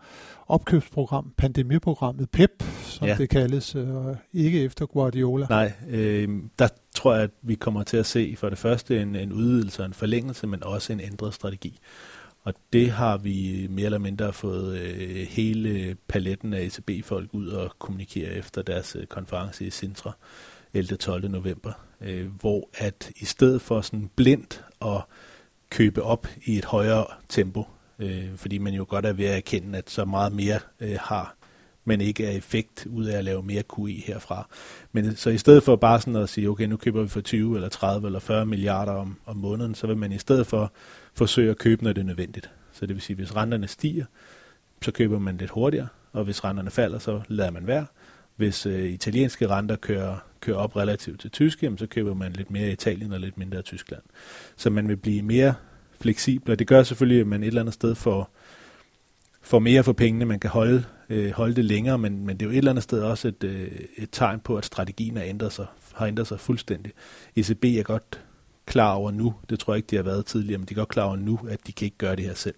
opkøbsprogram, 0.48 1.34
pandemiprogrammet 1.38 2.30
PEP, 2.30 2.64
som 2.84 3.08
ja. 3.08 3.16
det 3.16 3.30
kaldes, 3.30 3.76
øh, 3.76 3.86
ikke 4.34 4.64
efter 4.64 4.86
Guardiola. 4.86 5.48
Nej, 5.50 5.74
øh, 5.90 6.30
der 6.60 6.68
tror 6.96 7.14
jeg, 7.14 7.24
at 7.24 7.32
vi 7.42 7.56
kommer 7.56 7.84
til 7.84 7.98
at 7.98 8.06
se 8.06 8.36
for 8.38 8.50
det 8.50 8.58
første 8.58 9.02
en, 9.02 9.16
en 9.16 9.34
udvidelse 9.34 9.82
og 9.82 9.86
en 9.86 9.94
forlængelse, 9.94 10.48
men 10.48 10.64
også 10.64 10.94
en 10.94 11.00
ændret 11.00 11.34
strategi. 11.34 11.80
Og 12.44 12.54
det 12.74 12.92
har 12.92 13.18
vi 13.18 13.68
mere 13.70 13.86
eller 13.86 13.98
mindre 13.98 14.34
fået 14.34 14.78
øh, 14.80 15.28
hele 15.30 15.96
paletten 16.08 16.54
af 16.54 16.62
ECB-folk 16.62 17.30
ud 17.34 17.48
og 17.48 17.72
kommunikere 17.80 18.32
efter 18.32 18.62
deres 18.62 18.96
øh, 19.00 19.06
konference 19.06 19.66
i 19.66 19.70
Sintra. 19.70 20.18
11. 20.74 20.98
12. 20.98 21.30
november, 21.30 21.72
øh, 22.02 22.28
hvor 22.40 22.70
at 22.74 23.12
i 23.16 23.26
stedet 23.26 23.62
for 23.62 23.82
sådan 23.82 24.10
blindt 24.16 24.64
at 24.82 25.02
købe 25.70 26.04
op 26.04 26.28
i 26.46 26.58
et 26.58 26.66
højere 26.66 27.06
tempo, 27.30 27.64
øh, 28.00 28.36
fordi 28.36 28.58
man 28.58 28.74
jo 28.74 28.86
godt 28.90 29.06
er 29.06 29.14
ved 29.14 29.26
at 29.26 29.38
erkende, 29.38 29.78
at 29.78 29.90
så 29.90 30.06
meget 30.06 30.34
mere 30.34 30.60
øh, 30.80 30.98
har 31.02 31.38
men 31.88 32.02
ikke 32.02 32.26
er 32.26 32.32
effekt 32.32 32.86
ud 32.86 33.06
af 33.06 33.18
at 33.18 33.24
lave 33.24 33.44
mere 33.44 33.64
QI 33.76 34.04
herfra. 34.08 34.48
Men 34.92 35.16
så 35.16 35.30
i 35.30 35.38
stedet 35.38 35.64
for 35.64 35.76
bare 35.76 36.02
sådan 36.02 36.16
at 36.16 36.30
sige, 36.30 36.50
okay, 36.50 36.66
nu 36.66 36.78
køber 36.78 37.02
vi 37.02 37.08
for 37.08 37.22
20 37.22 37.56
eller 37.56 37.70
30 37.70 38.08
eller 38.08 38.20
40 38.20 38.46
milliarder 38.46 38.92
om, 38.92 39.16
om 39.26 39.38
måneden, 39.38 39.76
så 39.76 39.88
vil 39.88 39.98
man 39.98 40.12
i 40.12 40.18
stedet 40.18 40.48
for 40.48 40.72
forsøge 41.14 41.52
at 41.52 41.58
købe, 41.58 41.84
når 41.84 41.94
det 41.94 42.02
er 42.02 42.06
nødvendigt. 42.06 42.50
Så 42.72 42.86
det 42.86 42.96
vil 42.96 43.02
sige, 43.02 43.16
hvis 43.16 43.36
renterne 43.36 43.68
stiger, 43.68 44.06
så 44.82 44.92
køber 44.92 45.20
man 45.20 45.38
lidt 45.38 45.50
hurtigere, 45.50 45.88
og 46.14 46.24
hvis 46.24 46.44
renterne 46.44 46.72
falder, 46.72 47.00
så 47.00 47.22
lader 47.28 47.52
man 47.52 47.68
være. 47.68 47.86
Hvis 48.36 48.66
øh, 48.66 48.90
italienske 48.90 49.48
renter 49.48 49.76
kører, 49.76 50.18
kører 50.42 50.58
op 50.58 50.76
relativt 50.76 51.20
til 51.20 51.32
tyske, 51.32 51.66
jamen, 51.66 51.78
så 51.78 51.88
køber 51.88 52.14
man 52.14 52.34
lidt 52.34 52.52
mere 52.52 52.70
i 52.70 52.72
Italien 52.72 53.14
og 53.14 53.20
lidt 53.20 53.38
mindre 53.38 53.60
i 53.60 53.62
Tyskland. 53.62 54.02
Så 54.58 54.70
man 54.70 54.88
vil 54.88 54.98
blive 54.98 55.22
mere 55.22 55.54
fleksibel, 56.02 56.52
og 56.52 56.60
det 56.60 56.68
gør 56.68 56.84
selvfølgelig, 56.84 57.22
at 57.22 57.28
man 57.28 57.44
et 57.44 57.48
eller 57.48 57.62
andet 57.62 57.74
sted 57.74 57.96
får, 57.96 58.30
får 59.42 59.60
mere 59.60 59.84
for 59.84 59.94
pengene, 59.94 60.26
man 60.26 60.40
kan 60.40 60.50
holde, 60.50 60.84
øh, 61.10 61.32
holde 61.32 61.56
det 61.56 61.66
længere, 61.66 61.98
men, 61.98 62.26
men 62.26 62.38
det 62.38 62.46
er 62.46 62.46
jo 62.46 62.52
et 62.52 62.58
eller 62.58 62.72
andet 62.72 62.84
sted 62.84 63.02
også 63.02 63.28
et, 63.28 63.44
øh, 63.44 63.72
et 63.98 64.10
tegn 64.12 64.40
på, 64.40 64.58
at 64.58 64.66
strategien 64.66 65.18
har 65.18 65.24
ændret 65.24 65.54
sig, 65.54 65.66
har 65.94 66.06
ændret 66.06 66.28
sig 66.28 66.40
fuldstændig. 66.40 66.94
ECB 67.36 67.66
er 67.66 67.84
godt 67.84 68.22
klar 68.66 68.94
over 68.94 69.12
nu, 69.12 69.36
det 69.50 69.60
tror 69.60 69.74
jeg 69.74 69.78
ikke, 69.78 69.88
de 69.88 69.96
har 69.96 70.04
været 70.04 70.26
tidligere, 70.26 70.58
men 70.58 70.66
de 70.66 70.74
er 70.74 70.76
godt 70.76 70.90
klar 70.90 71.04
over 71.04 71.16
nu, 71.16 71.40
at 71.50 71.68
de 71.68 71.72
kan 71.72 71.86
ikke 71.86 71.98
gøre 71.98 72.16
det 72.16 72.26
her 72.26 72.34
selv. 72.34 72.56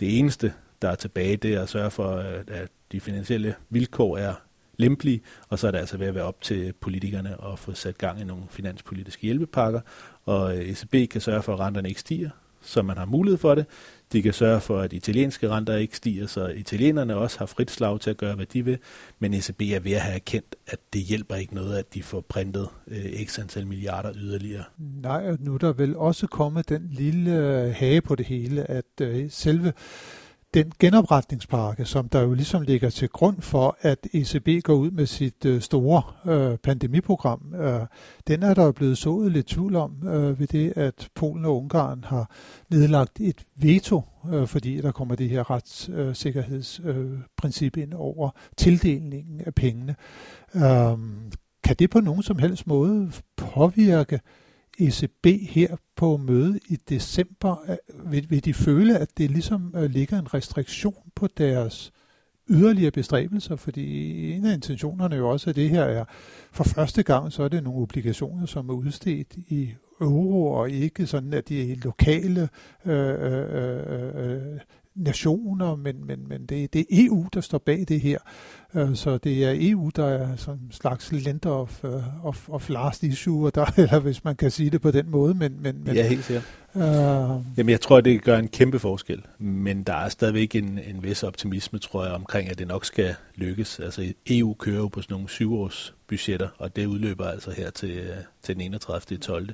Det 0.00 0.18
eneste, 0.18 0.52
der 0.82 0.88
er 0.88 0.94
tilbage, 0.94 1.36
det 1.36 1.54
er 1.54 1.62
at 1.62 1.68
sørge 1.68 1.90
for, 1.90 2.08
at 2.48 2.68
de 2.92 3.00
finansielle 3.00 3.54
vilkår 3.70 4.16
er 4.16 4.34
lempelige, 4.82 5.20
og 5.48 5.58
så 5.58 5.66
er 5.66 5.70
det 5.70 5.78
altså 5.78 5.96
ved 5.96 6.06
at 6.06 6.14
være 6.14 6.24
op 6.24 6.40
til 6.40 6.72
politikerne 6.80 7.36
at 7.52 7.58
få 7.58 7.72
sat 7.72 7.98
gang 7.98 8.20
i 8.20 8.24
nogle 8.24 8.42
finanspolitiske 8.50 9.22
hjælpepakker, 9.22 9.80
og 10.24 10.58
øh, 10.58 10.62
ECB 10.62 11.10
kan 11.10 11.20
sørge 11.20 11.42
for, 11.42 11.52
at 11.52 11.60
renterne 11.60 11.88
ikke 11.88 12.00
stiger, 12.00 12.30
så 12.62 12.82
man 12.82 12.96
har 12.96 13.04
mulighed 13.04 13.38
for 13.38 13.54
det. 13.54 13.66
De 14.12 14.22
kan 14.22 14.32
sørge 14.32 14.60
for, 14.60 14.78
at 14.78 14.92
italienske 14.92 15.48
renter 15.48 15.76
ikke 15.76 15.96
stiger, 15.96 16.26
så 16.26 16.46
italienerne 16.46 17.16
også 17.16 17.38
har 17.38 17.46
frit 17.46 17.70
slag 17.70 18.00
til 18.00 18.10
at 18.10 18.16
gøre, 18.16 18.34
hvad 18.34 18.46
de 18.46 18.64
vil. 18.64 18.78
Men 19.18 19.34
ECB 19.34 19.60
er 19.60 19.80
ved 19.80 19.92
at 19.92 20.00
have 20.00 20.14
erkendt, 20.14 20.56
at 20.66 20.78
det 20.92 21.00
hjælper 21.02 21.34
ikke 21.34 21.54
noget, 21.54 21.76
at 21.76 21.94
de 21.94 22.02
får 22.02 22.20
printet 22.20 22.68
øh, 22.88 23.24
x 23.24 23.38
antal 23.38 23.66
milliarder 23.66 24.12
yderligere. 24.16 24.64
Nej, 24.78 25.30
og 25.30 25.38
nu 25.40 25.54
er 25.54 25.58
der 25.58 25.72
vel 25.72 25.96
også 25.96 26.26
kommet 26.26 26.68
den 26.68 26.88
lille 26.90 27.36
øh, 27.36 27.74
hage 27.74 28.00
på 28.00 28.14
det 28.14 28.26
hele, 28.26 28.70
at 28.70 28.84
øh, 29.00 29.30
selve 29.30 29.72
den 30.54 30.72
genopretningspakke, 30.78 31.84
som 31.84 32.08
der 32.08 32.20
jo 32.20 32.34
ligesom 32.34 32.62
ligger 32.62 32.90
til 32.90 33.08
grund 33.08 33.40
for, 33.40 33.76
at 33.80 34.06
ECB 34.12 34.64
går 34.64 34.74
ud 34.74 34.90
med 34.90 35.06
sit 35.06 35.44
øh, 35.44 35.60
store 35.60 36.02
øh, 36.32 36.58
pandemiprogram, 36.58 37.54
øh, 37.54 37.80
den 38.26 38.42
er 38.42 38.54
der 38.54 38.64
jo 38.64 38.72
blevet 38.72 38.98
sået 38.98 39.32
lidt 39.32 39.46
tvivl 39.46 39.76
om 39.76 40.08
øh, 40.08 40.40
ved 40.40 40.46
det, 40.46 40.72
at 40.76 41.08
Polen 41.14 41.44
og 41.44 41.56
Ungarn 41.56 42.04
har 42.04 42.30
nedlagt 42.70 43.20
et 43.20 43.44
veto, 43.56 44.02
øh, 44.32 44.46
fordi 44.46 44.80
der 44.80 44.92
kommer 44.92 45.14
det 45.14 45.28
her 45.28 45.50
retssikkerhedsprincip 45.50 47.76
øh, 47.76 47.82
ind 47.82 47.94
over 47.94 48.30
tildelingen 48.56 49.40
af 49.46 49.54
pengene. 49.54 49.96
Øh, 50.54 50.98
kan 51.64 51.76
det 51.78 51.90
på 51.90 52.00
nogen 52.00 52.22
som 52.22 52.38
helst 52.38 52.66
måde 52.66 53.12
påvirke 53.36 54.20
ECB 54.78 55.26
her 55.50 55.76
på 55.96 56.16
møde 56.16 56.60
i 56.68 56.76
december, 56.88 57.56
vil, 58.10 58.30
vil 58.30 58.44
de 58.44 58.54
føle, 58.54 58.98
at 58.98 59.08
det 59.18 59.30
ligesom 59.30 59.74
øh, 59.76 59.90
ligger 59.90 60.18
en 60.18 60.34
restriktion 60.34 61.10
på 61.14 61.28
deres 61.38 61.92
yderligere 62.50 62.90
bestræbelser, 62.90 63.56
fordi 63.56 64.30
en 64.32 64.46
af 64.46 64.54
intentionerne 64.54 65.16
jo 65.16 65.30
også, 65.30 65.50
at 65.50 65.56
det 65.56 65.70
her 65.70 65.82
er 65.82 66.04
for 66.52 66.64
første 66.64 67.02
gang, 67.02 67.32
så 67.32 67.42
er 67.42 67.48
det 67.48 67.64
nogle 67.64 67.82
obligationer, 67.82 68.46
som 68.46 68.68
er 68.68 68.74
udstedt 68.74 69.36
i 69.36 69.74
euro, 70.00 70.46
og 70.46 70.70
ikke 70.70 71.06
sådan, 71.06 71.32
at 71.32 71.48
de 71.48 71.74
lokale 71.74 72.48
øh, 72.86 73.14
øh, 73.20 73.46
øh, 73.54 74.42
øh 74.52 74.60
nationer, 74.94 75.76
men, 75.76 76.06
men, 76.06 76.28
men 76.28 76.46
det, 76.46 76.72
det 76.72 76.80
er 76.80 76.84
EU, 76.90 77.26
der 77.34 77.40
står 77.40 77.58
bag 77.58 77.84
det 77.88 78.00
her. 78.00 78.18
Øh, 78.74 78.94
så 78.94 79.18
det 79.18 79.44
er 79.44 79.54
EU, 79.56 79.90
der 79.96 80.04
er 80.04 80.36
sådan 80.36 80.60
en 80.60 80.72
slags 80.72 81.12
lender 81.12 81.50
of, 81.50 81.84
øh, 81.84 82.26
of, 82.26 82.48
of 82.48 82.68
last 82.68 83.02
issue, 83.02 83.50
der, 83.50 83.64
eller 83.82 83.98
hvis 83.98 84.24
man 84.24 84.36
kan 84.36 84.50
sige 84.50 84.70
det 84.70 84.80
på 84.80 84.90
den 84.90 85.10
måde. 85.10 85.34
Men, 85.34 85.62
men, 85.62 85.84
men, 85.84 85.94
ja, 85.94 86.08
helt 86.08 86.24
sikkert. 86.24 86.44
Uh, 86.74 86.82
Jamen, 87.56 87.70
jeg 87.70 87.80
tror, 87.80 88.00
det 88.00 88.22
gør 88.22 88.38
en 88.38 88.48
kæmpe 88.48 88.78
forskel, 88.78 89.26
men 89.38 89.82
der 89.82 89.94
er 89.94 90.08
stadigvæk 90.08 90.54
en, 90.54 90.78
en 90.78 91.02
vis 91.02 91.22
optimisme, 91.22 91.78
tror 91.78 92.04
jeg, 92.04 92.14
omkring, 92.14 92.48
at 92.50 92.58
det 92.58 92.68
nok 92.68 92.84
skal 92.84 93.14
lykkes. 93.34 93.80
Altså, 93.80 94.12
EU 94.26 94.54
kører 94.54 94.76
jo 94.76 94.88
på 94.88 95.02
sådan 95.02 95.14
nogle 95.14 95.28
syvårs 95.28 95.94
budgetter, 96.06 96.48
og 96.58 96.76
det 96.76 96.86
udløber 96.86 97.28
altså 97.28 97.50
her 97.50 97.70
til, 97.70 97.90
øh, 97.90 98.16
til 98.42 98.54
den 98.54 98.60
31. 98.60 99.18
12. 99.18 99.48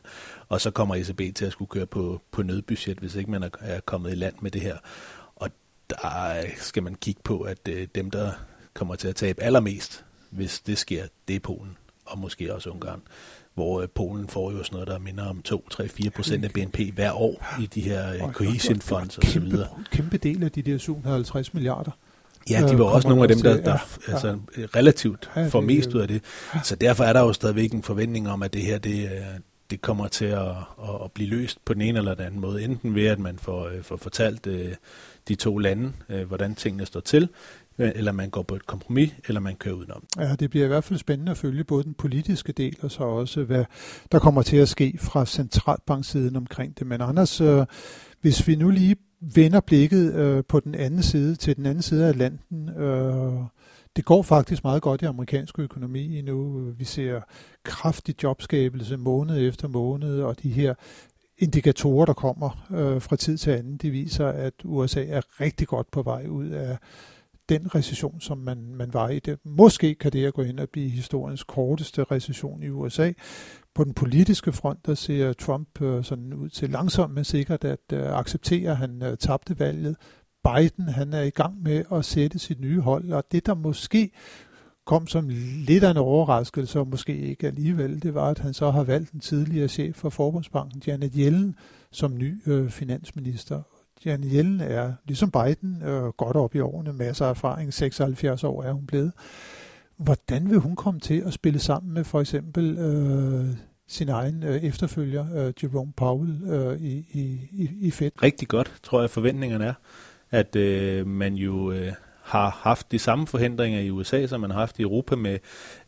Og 0.48 0.60
så 0.60 0.70
kommer 0.70 0.94
ECB 0.94 1.36
til 1.36 1.44
at 1.44 1.52
skulle 1.52 1.68
køre 1.68 1.86
på, 1.86 2.20
på 2.30 2.42
nødbudget, 2.42 2.98
hvis 2.98 3.14
ikke 3.14 3.30
man 3.30 3.42
er, 3.42 3.50
er 3.60 3.80
kommet 3.80 4.12
i 4.12 4.14
land 4.14 4.34
med 4.40 4.50
det 4.50 4.60
her 4.60 4.76
Og 5.36 5.50
der 5.90 6.42
skal 6.56 6.82
man 6.82 6.94
kigge 6.94 7.20
på, 7.24 7.40
at 7.40 7.68
øh, 7.68 7.88
dem, 7.94 8.10
der 8.10 8.30
kommer 8.74 8.94
til 8.94 9.08
at 9.08 9.16
tabe 9.16 9.42
allermest, 9.42 10.04
hvis 10.30 10.60
det 10.60 10.78
sker, 10.78 11.06
det 11.28 11.36
er 11.36 11.40
Polen, 11.40 11.76
og 12.06 12.18
måske 12.18 12.54
også 12.54 12.70
Ungarn 12.70 13.02
hvor 13.58 13.80
øh, 13.80 13.88
Polen 13.94 14.28
får 14.28 14.50
jo 14.52 14.62
sådan 14.62 14.74
noget, 14.76 14.88
der 14.88 14.98
minder 14.98 15.24
om 15.24 15.42
2-3-4 15.48 16.08
procent 16.08 16.44
af 16.44 16.50
BNP 16.50 16.78
hver 16.94 17.12
år 17.12 17.56
i 17.60 17.66
de 17.66 17.80
her 17.80 18.12
øh, 18.12 18.32
cohesion 18.32 18.80
funds 18.80 19.18
og 19.18 19.24
så 19.24 19.40
videre. 19.40 19.68
Kæmpe 19.92 20.18
del 20.18 20.44
af 20.44 20.50
de 20.50 20.62
der 20.62 20.78
750 20.78 21.54
milliarder. 21.54 21.90
Ja, 22.50 22.62
de 22.68 22.78
var 22.78 22.86
øh, 22.86 22.94
også 22.94 23.08
nogle 23.08 23.22
af 23.22 23.28
dem, 23.28 23.40
der, 23.40 23.60
der 23.60 23.78
ja, 24.08 24.12
altså, 24.12 24.38
relativt 24.54 25.30
ja, 25.36 25.48
får 25.48 25.60
mest 25.60 25.94
ud 25.94 26.00
af 26.00 26.08
det. 26.08 26.22
Så 26.64 26.76
derfor 26.76 27.04
er 27.04 27.12
der 27.12 27.20
jo 27.20 27.32
stadigvæk 27.32 27.72
en 27.72 27.82
forventning 27.82 28.28
om, 28.28 28.42
at 28.42 28.52
det 28.52 28.62
her, 28.62 28.78
det, 28.78 29.10
det 29.70 29.82
kommer 29.82 30.08
til 30.08 30.24
at, 30.24 30.48
at, 30.48 31.04
at 31.04 31.12
blive 31.14 31.30
løst 31.30 31.64
på 31.64 31.74
den 31.74 31.82
ene 31.82 31.98
eller 31.98 32.14
den 32.14 32.26
anden 32.26 32.40
måde. 32.40 32.62
Enten 32.62 32.94
ved, 32.94 33.06
at 33.06 33.18
man 33.18 33.38
får, 33.38 33.70
får 33.82 33.96
fortalt 33.96 34.48
de 35.28 35.34
to 35.34 35.58
lande, 35.58 35.92
hvordan 36.28 36.54
tingene 36.54 36.86
står 36.86 37.00
til, 37.00 37.28
Øh, 37.78 37.92
eller 37.94 38.12
man 38.12 38.30
går 38.30 38.42
på 38.42 38.54
et 38.54 38.66
kompromis, 38.66 39.14
eller 39.28 39.40
man 39.40 39.56
kører 39.56 39.74
udenom. 39.74 40.04
Ja, 40.18 40.34
det 40.34 40.50
bliver 40.50 40.64
i 40.64 40.68
hvert 40.68 40.84
fald 40.84 40.98
spændende 40.98 41.30
at 41.30 41.38
følge 41.38 41.64
både 41.64 41.84
den 41.84 41.94
politiske 41.94 42.52
del, 42.52 42.76
og 42.82 42.90
så 42.90 43.02
også, 43.02 43.44
hvad 43.44 43.64
der 44.12 44.18
kommer 44.18 44.42
til 44.42 44.56
at 44.56 44.68
ske 44.68 44.98
fra 45.00 45.26
centralbanksiden 45.26 46.36
omkring 46.36 46.78
det. 46.78 46.86
Men 46.86 47.00
Anders, 47.00 47.40
øh, 47.40 47.66
hvis 48.20 48.48
vi 48.48 48.56
nu 48.56 48.70
lige 48.70 48.96
vender 49.20 49.60
blikket 49.60 50.14
øh, 50.14 50.44
på 50.48 50.60
den 50.60 50.74
anden 50.74 51.02
side, 51.02 51.34
til 51.34 51.56
den 51.56 51.66
anden 51.66 51.82
side 51.82 52.04
af 52.04 52.08
Atlanten, 52.08 52.68
øh, 52.68 53.32
det 53.96 54.04
går 54.04 54.22
faktisk 54.22 54.64
meget 54.64 54.82
godt 54.82 55.02
i 55.02 55.04
amerikansk 55.04 55.58
økonomi 55.58 56.22
nu. 56.22 56.58
Vi 56.78 56.84
ser 56.84 57.20
kraftig 57.64 58.22
jobskabelse 58.22 58.96
måned 58.96 59.48
efter 59.48 59.68
måned, 59.68 60.20
og 60.20 60.42
de 60.42 60.50
her 60.50 60.74
indikatorer, 61.38 62.06
der 62.06 62.12
kommer 62.12 62.66
øh, 62.70 63.02
fra 63.02 63.16
tid 63.16 63.38
til 63.38 63.50
anden, 63.50 63.76
de 63.76 63.90
viser, 63.90 64.26
at 64.28 64.54
USA 64.64 65.04
er 65.04 65.40
rigtig 65.40 65.68
godt 65.68 65.90
på 65.90 66.02
vej 66.02 66.26
ud 66.26 66.48
af 66.48 66.78
den 67.48 67.74
recession, 67.74 68.20
som 68.20 68.38
man, 68.38 68.74
man 68.74 68.94
var 68.94 69.08
i. 69.08 69.18
Det, 69.18 69.38
måske 69.44 69.94
kan 69.94 70.12
det 70.12 70.20
her 70.20 70.30
gå 70.30 70.42
ind 70.42 70.60
og 70.60 70.68
blive 70.68 70.88
historiens 70.88 71.44
korteste 71.44 72.04
recession 72.04 72.62
i 72.62 72.68
USA. 72.68 73.12
På 73.74 73.84
den 73.84 73.94
politiske 73.94 74.52
front, 74.52 74.86
der 74.86 74.94
ser 74.94 75.32
Trump 75.32 75.82
øh, 75.82 76.04
sådan 76.04 76.34
ud 76.34 76.48
til 76.48 76.70
langsomt, 76.70 77.14
men 77.14 77.24
sikkert 77.24 77.64
at 77.64 77.92
øh, 77.92 78.18
acceptere, 78.18 78.70
at 78.70 78.76
han 78.76 79.02
øh, 79.02 79.16
tabte 79.16 79.58
valget. 79.58 79.96
Biden, 80.44 80.88
han 80.88 81.12
er 81.12 81.22
i 81.22 81.30
gang 81.30 81.62
med 81.62 81.84
at 81.92 82.04
sætte 82.04 82.38
sit 82.38 82.60
nye 82.60 82.80
hold, 82.80 83.12
og 83.12 83.24
det 83.32 83.46
der 83.46 83.54
måske 83.54 84.10
kom 84.86 85.06
som 85.06 85.28
lidt 85.66 85.84
af 85.84 85.90
en 85.90 85.96
overraskelse, 85.96 86.78
og 86.78 86.88
måske 86.88 87.16
ikke 87.16 87.46
alligevel, 87.46 88.02
det 88.02 88.14
var, 88.14 88.30
at 88.30 88.38
han 88.38 88.54
så 88.54 88.70
har 88.70 88.84
valgt 88.84 89.12
den 89.12 89.20
tidligere 89.20 89.68
chef 89.68 89.96
for 89.96 90.08
Forbundsbanken, 90.08 90.82
Janet 90.86 91.12
Yellen, 91.16 91.54
som 91.90 92.18
ny 92.18 92.42
øh, 92.46 92.70
finansminister. 92.70 93.62
Jan 94.04 94.24
Yellen 94.24 94.60
er, 94.60 94.92
ligesom 95.06 95.30
Biden, 95.30 95.82
øh, 95.82 96.02
godt 96.02 96.36
op 96.36 96.54
i 96.54 96.60
årene, 96.60 96.92
masser 96.92 97.26
af 97.26 97.30
erfaring, 97.30 97.74
76 97.74 98.44
år 98.44 98.62
er 98.62 98.72
hun 98.72 98.86
blevet. 98.86 99.12
Hvordan 99.96 100.50
vil 100.50 100.58
hun 100.58 100.76
komme 100.76 101.00
til 101.00 101.22
at 101.26 101.32
spille 101.32 101.58
sammen 101.58 101.94
med 101.94 102.04
for 102.04 102.20
eksempel 102.20 102.78
øh, 102.78 103.56
sin 103.88 104.08
egen 104.08 104.42
øh, 104.42 104.56
efterfølger, 104.56 105.46
øh, 105.46 105.52
Jerome 105.62 105.92
Powell, 105.96 106.42
øh, 106.46 106.80
i, 106.80 107.06
i, 107.52 107.70
i 107.80 107.90
Fed? 107.90 108.10
Rigtig 108.22 108.48
godt, 108.48 108.74
tror 108.82 109.00
jeg, 109.00 109.10
forventningerne 109.10 109.64
er, 109.64 109.74
at 110.30 110.56
øh, 110.56 111.06
man 111.06 111.34
jo... 111.34 111.72
Øh 111.72 111.92
har 112.28 112.58
haft 112.62 112.92
de 112.92 112.98
samme 112.98 113.26
forhindringer 113.26 113.80
i 113.80 113.90
USA, 113.90 114.26
som 114.26 114.40
man 114.40 114.50
har 114.50 114.58
haft 114.58 114.78
i 114.78 114.82
Europa 114.82 115.16
med, 115.16 115.38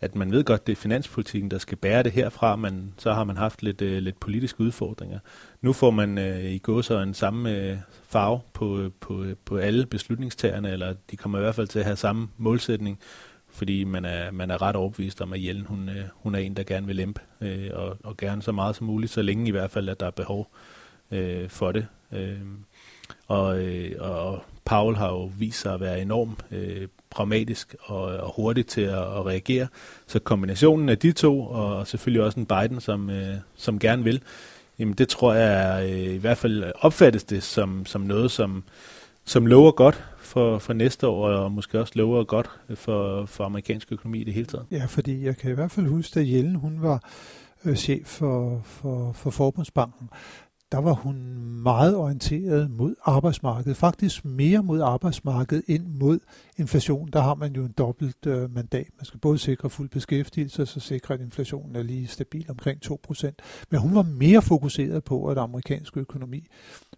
at 0.01 0.15
man 0.15 0.33
ved 0.33 0.45
godt, 0.45 0.67
det 0.67 0.73
er 0.73 0.77
finanspolitikken, 0.77 1.51
der 1.51 1.59
skal 1.59 1.79
bære 1.79 2.03
det 2.03 2.13
herfra, 2.13 2.57
men 2.57 2.95
så 2.99 3.13
har 3.13 3.25
man 3.25 3.37
haft 3.37 3.63
lidt, 3.63 3.83
øh, 3.83 3.99
lidt 3.99 4.21
politiske 4.21 4.61
udfordringer. 4.61 5.19
Nu 5.61 5.73
får 5.73 5.91
man 5.91 6.19
øh, 6.19 6.45
i 6.45 6.59
går 6.59 6.81
så 6.81 6.99
en 6.99 7.15
samme 7.15 7.57
øh, 7.57 7.77
farve 8.09 8.41
på, 8.53 8.91
på, 9.01 9.25
på 9.45 9.57
alle 9.57 9.87
beslutningstagerne, 9.87 10.71
eller 10.71 10.95
de 11.11 11.17
kommer 11.17 11.39
i 11.39 11.43
hvert 11.43 11.55
fald 11.55 11.69
til 11.69 11.79
at 11.79 11.85
have 11.85 11.97
samme 11.97 12.29
målsætning, 12.37 12.99
fordi 13.53 13.85
man 13.85 14.05
er, 14.05 14.31
man 14.31 14.51
er 14.51 14.63
ret 14.63 14.77
overbevist 14.77 15.21
om, 15.21 15.33
at 15.33 15.45
Jellen, 15.45 15.67
hun, 15.67 15.89
øh, 15.89 16.05
hun 16.15 16.35
er 16.35 16.39
en, 16.39 16.57
der 16.57 16.63
gerne 16.63 16.87
vil 16.87 16.97
lempe, 16.97 17.21
øh, 17.41 17.71
og, 17.73 17.97
og 18.05 18.17
gerne 18.17 18.43
så 18.43 18.53
meget 18.53 18.77
som 18.77 18.87
muligt, 18.87 19.13
så 19.13 19.23
længe 19.23 19.49
i 19.49 19.51
hvert 19.51 19.71
fald, 19.71 19.89
at 19.89 20.01
der 20.01 20.07
er 20.07 20.11
behov 20.11 20.55
øh, 21.11 21.49
for 21.49 21.73
det. 21.73 21.87
Øh, 22.13 22.39
Og, 23.27 23.63
øh, 23.63 23.93
og 23.99 24.45
Paul 24.65 24.97
har 24.97 25.09
jo 25.09 25.31
vist 25.39 25.61
sig 25.61 25.75
at 25.75 25.81
være 25.81 26.03
enormt 26.03 26.45
øh, 26.51 26.89
pragmatisk 27.11 27.77
og, 27.81 28.03
og 28.03 28.33
hurtig 28.37 28.67
til 28.67 28.81
at, 28.81 29.03
at 29.03 29.27
reagere. 29.27 29.67
Så 30.07 30.19
kombinationen 30.19 30.89
af 30.89 30.99
de 30.99 31.13
to, 31.13 31.41
og 31.41 31.87
selvfølgelig 31.87 32.23
også 32.23 32.41
en 32.41 32.47
Biden, 32.47 32.81
som, 32.81 33.11
øh, 33.11 33.35
som 33.55 33.79
gerne 33.79 34.05
vil, 34.05 34.23
jamen 34.79 34.95
det 34.95 35.09
tror 35.09 35.35
jeg 35.35 35.53
er, 35.53 35.83
øh, 35.83 36.15
i 36.15 36.17
hvert 36.17 36.39
fald 36.39 36.73
opfattes 36.81 37.25
det 37.25 37.43
som, 37.43 37.87
som 37.87 38.01
noget, 38.01 38.31
som, 38.31 38.65
som 39.25 39.47
lover 39.47 39.71
godt 39.71 40.05
for, 40.19 40.59
for 40.59 40.73
næste 40.73 41.09
år, 41.09 41.29
og 41.29 41.53
måske 41.53 41.81
også 41.81 41.93
lover 41.97 42.25
godt 42.25 42.51
for, 42.75 43.27
for 43.27 43.45
amerikansk 43.45 43.93
økonomi 43.93 44.21
i 44.21 44.25
det 44.25 44.35
hele 44.35 44.47
taget. 44.47 44.67
Ja, 44.71 44.85
fordi 44.85 45.25
jeg 45.25 45.37
kan 45.37 45.51
i 45.51 45.55
hvert 45.55 45.71
fald 45.71 45.87
huske, 45.87 46.21
at 46.21 46.31
Jellen 46.31 46.55
hun 46.55 46.83
var 46.83 47.03
øh, 47.65 47.77
chef 47.77 48.07
for, 48.07 48.63
for, 48.65 49.13
for 49.13 49.31
Forbundsbanken, 49.31 50.09
der 50.73 50.79
var 50.79 50.93
hun 50.93 51.17
meget 51.63 51.97
orienteret 51.97 52.71
mod 52.71 52.95
arbejdsmarkedet. 53.05 53.77
Faktisk 53.77 54.25
mere 54.25 54.63
mod 54.63 54.81
arbejdsmarkedet 54.81 55.65
end 55.69 55.87
mod 55.87 56.19
inflation. 56.57 57.09
Der 57.13 57.21
har 57.21 57.35
man 57.35 57.53
jo 57.53 57.65
en 57.65 57.75
dobbelt 57.79 58.27
øh, 58.27 58.55
mandat. 58.55 58.87
Man 58.99 59.05
skal 59.05 59.21
både 59.21 59.39
sikre 59.39 59.71
fuld 59.71 59.89
beskæftigelse, 59.89 60.63
og 60.63 60.69
så 60.69 60.81
sikre, 60.81 61.15
at 61.15 61.21
inflationen 61.21 61.77
er 61.77 61.83
lige 61.83 62.07
stabil 62.07 62.47
omkring 62.49 62.81
2%. 62.87 63.31
Men 63.71 63.81
hun 63.81 63.95
var 63.95 64.03
mere 64.03 64.43
fokuseret 64.43 65.05
på, 65.05 65.27
at 65.27 65.39
amerikansk 65.39 65.97
økonomi 65.97 66.47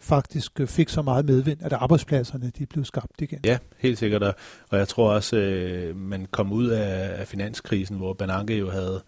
faktisk 0.01 0.61
øh, 0.61 0.67
fik 0.67 0.89
så 0.89 1.03
meget 1.03 1.25
medvind, 1.25 1.63
at 1.63 1.73
arbejdspladserne 1.73 2.53
de 2.59 2.67
blev 2.67 2.85
skabt 2.85 3.21
igen. 3.21 3.41
Ja, 3.45 3.59
helt 3.79 3.99
sikkert. 3.99 4.23
Og 4.71 4.79
jeg 4.79 4.89
tror 4.89 5.13
også, 5.13 5.37
øh, 5.37 5.97
man 5.97 6.27
kom 6.31 6.53
ud 6.53 6.67
af, 6.67 7.21
af 7.21 7.29
finanskrisen, 7.29 7.97
hvor 7.97 8.13
Bernanke 8.13 8.59
jo 8.59 8.71
havde 8.71 9.03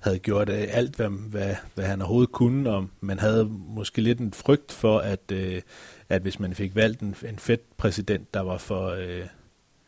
havde 0.00 0.18
gjort 0.18 0.48
øh, 0.48 0.66
alt, 0.70 0.96
hvad, 0.96 1.08
hvad, 1.08 1.54
hvad 1.74 1.84
han 1.84 2.00
overhovedet 2.02 2.32
kunne, 2.32 2.70
og 2.70 2.88
man 3.00 3.18
havde 3.18 3.44
måske 3.50 4.02
lidt 4.02 4.18
en 4.18 4.32
frygt 4.32 4.72
for, 4.72 4.98
at, 4.98 5.32
øh, 5.32 5.62
at 6.08 6.22
hvis 6.22 6.40
man 6.40 6.54
fik 6.54 6.74
valgt 6.74 7.00
en, 7.00 7.14
en 7.28 7.38
Fed-præsident, 7.38 8.34
der 8.34 8.40
var 8.40 8.58
for, 8.58 8.88
øh, 8.88 9.26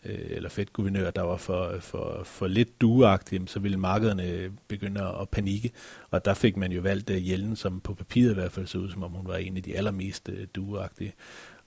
øh 0.05 0.19
eller 0.31 0.49
Fed-guvernør, 0.49 1.11
der 1.11 1.23
var 1.23 1.37
for, 1.37 1.75
for, 1.81 2.21
for 2.25 2.47
lidt 2.47 2.81
duagtig, 2.81 3.41
så 3.47 3.61
ville 3.61 3.77
markederne 3.77 4.53
begynde 4.69 5.01
at 5.21 5.29
panikke, 5.29 5.71
og 6.11 6.25
der 6.25 6.35
fik 6.35 6.57
man 6.57 6.73
jo 6.73 6.81
valgt 6.81 7.11
øh, 7.11 7.31
Jellen, 7.31 7.57
som 7.57 7.81
på 7.81 7.95
papiret 7.95 8.31
i 8.31 8.35
hvert 8.35 8.53
fald 8.53 8.67
så 8.67 8.79
ud, 8.79 8.91
som 8.91 9.03
om 9.03 9.11
hun 9.11 9.27
var 9.27 9.37
en 9.37 9.57
af 9.57 9.63
de 9.63 9.77
allermest 9.77 10.29
øh, 10.29 10.47
duagtige. 10.55 11.13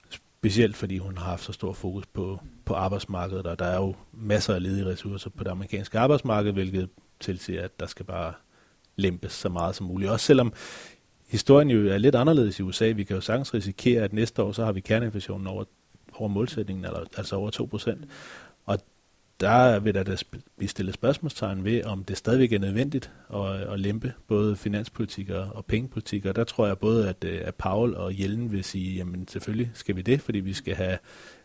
Specielt 0.10 0.76
fordi 0.76 0.98
hun 0.98 1.18
har 1.18 1.26
haft 1.26 1.44
så 1.44 1.54
stor 1.54 1.74
fokus 1.74 2.06
på, 2.06 2.40
på 2.66 2.74
arbejdsmarkedet, 2.74 3.46
og 3.46 3.60
der 3.60 3.66
er 3.66 3.78
jo 3.78 3.96
masser 4.14 4.56
af 4.56 4.64
ledige 4.64 4.86
ressourcer 4.86 5.30
på 5.30 5.44
det 5.44 5.50
amerikanske 5.50 6.00
arbejdsmarked, 6.00 6.52
hvilket 6.52 6.90
tilsiger, 7.20 7.64
at 7.64 7.80
der 7.80 7.86
skal 7.86 8.06
bare 8.06 8.34
lempes 8.96 9.32
så 9.32 9.50
meget 9.50 9.76
som 9.76 9.86
muligt. 9.86 10.12
Også 10.12 10.26
selvom 10.26 10.54
historien 11.28 11.70
jo 11.70 11.90
er 11.90 11.98
lidt 11.98 12.16
anderledes 12.16 12.60
i 12.60 12.64
USA. 12.64 12.92
Vi 12.92 13.04
kan 13.04 13.16
jo 13.16 13.22
sagtens 13.22 13.54
risikere, 13.54 14.04
at 14.04 14.14
næste 14.14 14.44
år, 14.44 14.52
så 14.52 14.66
har 14.66 14.72
vi 14.72 14.80
kerneinflationen 14.80 15.48
over, 15.48 15.64
over 16.14 16.30
målsætningen, 16.30 16.86
eller, 16.86 17.00
altså 17.18 17.36
over 17.36 17.52
2%. 18.04 18.06
Og 18.66 18.80
der 19.40 19.80
vil 19.80 19.94
der 19.94 20.24
blive 20.58 20.70
stillet 20.70 20.94
spørgsmålstegn 20.94 21.64
ved, 21.64 21.84
om 21.84 22.04
det 22.04 22.18
stadigvæk 22.18 22.54
er 22.54 22.60
nødvendigt 22.60 23.12
at, 23.34 23.56
at 23.56 23.80
lempe 23.80 24.14
både 24.28 24.56
finanspolitik 24.56 25.30
og 25.30 25.66
pengepolitik. 25.66 26.26
Og 26.26 26.36
der 26.36 26.44
tror 26.44 26.68
jeg 26.68 26.78
både, 26.78 27.10
at, 27.10 27.24
øh, 27.24 27.42
at 27.44 27.56
Paul 27.56 27.96
og 27.96 28.20
Jellen 28.20 28.52
vil 28.52 28.64
sige, 28.64 28.96
jamen 28.96 29.28
selvfølgelig 29.28 29.72
skal 29.74 29.96
vi 29.96 30.02
det, 30.02 30.22
fordi 30.22 30.40
vi 30.40 30.54
skal 30.54 30.76
have 30.76 30.98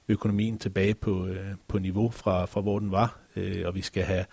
økonomien 0.08 0.58
tilbage 0.58 0.94
på, 0.94 1.26
øh, 1.26 1.46
på 1.68 1.78
niveau 1.78 2.10
fra, 2.10 2.44
fra 2.44 2.60
hvor 2.60 2.78
den 2.78 2.90
var, 2.90 3.20
øh, 3.36 3.62
og 3.66 3.74
vi 3.74 3.82
skal 3.82 4.02
have 4.02 4.24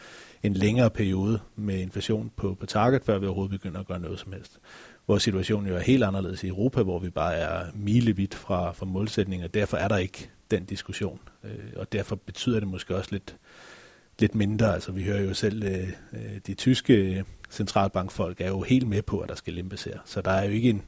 en 0.44 0.54
længere 0.54 0.90
periode 0.90 1.40
med 1.56 1.80
inflation 1.80 2.32
på, 2.36 2.58
på 2.60 2.66
target, 2.66 3.04
før 3.04 3.20
vi 3.20 3.26
overhovedet 3.26 3.52
begynder 3.60 3.80
at 3.80 3.88
gøre 3.88 4.00
noget 4.00 4.20
som 4.20 4.34
helst. 4.34 4.60
Vores 5.08 5.24
situation 5.24 5.68
jo 5.68 5.76
er 5.76 5.80
helt 5.80 6.04
anderledes 6.04 6.44
i 6.44 6.48
Europa, 6.48 6.84
hvor 6.84 7.00
vi 7.00 7.10
bare 7.10 7.36
er 7.36 7.66
milevidt 7.74 8.36
fra, 8.36 8.72
fra 8.72 8.86
målsætninger. 8.86 9.48
Derfor 9.48 9.78
er 9.78 9.88
der 9.88 9.98
ikke 9.98 10.30
den 10.52 10.66
diskussion, 10.66 11.20
øh, 11.44 11.74
og 11.76 11.92
derfor 11.92 12.16
betyder 12.16 12.60
det 12.60 12.68
måske 12.68 12.96
også 12.96 13.10
lidt, 13.12 13.36
lidt 14.20 14.36
mindre. 14.36 14.74
Altså 14.74 14.92
vi 14.92 15.04
hører 15.04 15.22
jo 15.22 15.34
selv, 15.34 15.64
øh, 15.64 15.90
øh 16.14 16.40
de 16.48 16.54
tyske 16.54 17.26
centralbankfolk 17.50 18.42
er 18.42 18.48
jo 18.48 18.62
helt 18.62 18.88
med 18.88 19.02
på, 19.02 19.20
at 19.20 19.30
der 19.30 19.36
skal 19.36 19.54
lempes 19.54 19.84
her. 19.84 20.00
Så 20.06 20.22
der 20.22 20.32
er 20.32 20.46
jo 20.46 20.52
ikke 20.52 20.70
en, 20.70 20.82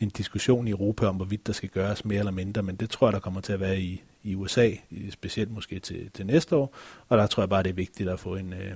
en 0.00 0.08
diskussion 0.08 0.68
i 0.68 0.70
Europa 0.70 1.06
om, 1.06 1.16
hvorvidt 1.16 1.46
der 1.46 1.52
skal 1.52 1.68
gøres 1.68 2.04
mere 2.04 2.18
eller 2.18 2.32
mindre, 2.32 2.62
men 2.62 2.76
det 2.76 2.90
tror 2.90 3.06
jeg, 3.06 3.12
der 3.12 3.20
kommer 3.20 3.40
til 3.40 3.52
at 3.52 3.60
være 3.60 3.80
i, 3.80 4.02
i 4.26 4.34
USA, 4.34 4.70
specielt 5.10 5.50
måske 5.50 5.78
til, 5.78 6.10
til 6.14 6.26
næste 6.26 6.56
år, 6.56 6.76
og 7.08 7.18
der 7.18 7.26
tror 7.26 7.42
jeg 7.42 7.48
bare, 7.48 7.62
det 7.62 7.70
er 7.70 7.74
vigtigt 7.74 8.08
at 8.08 8.20
få 8.20 8.36
en, 8.36 8.52
øh, 8.52 8.74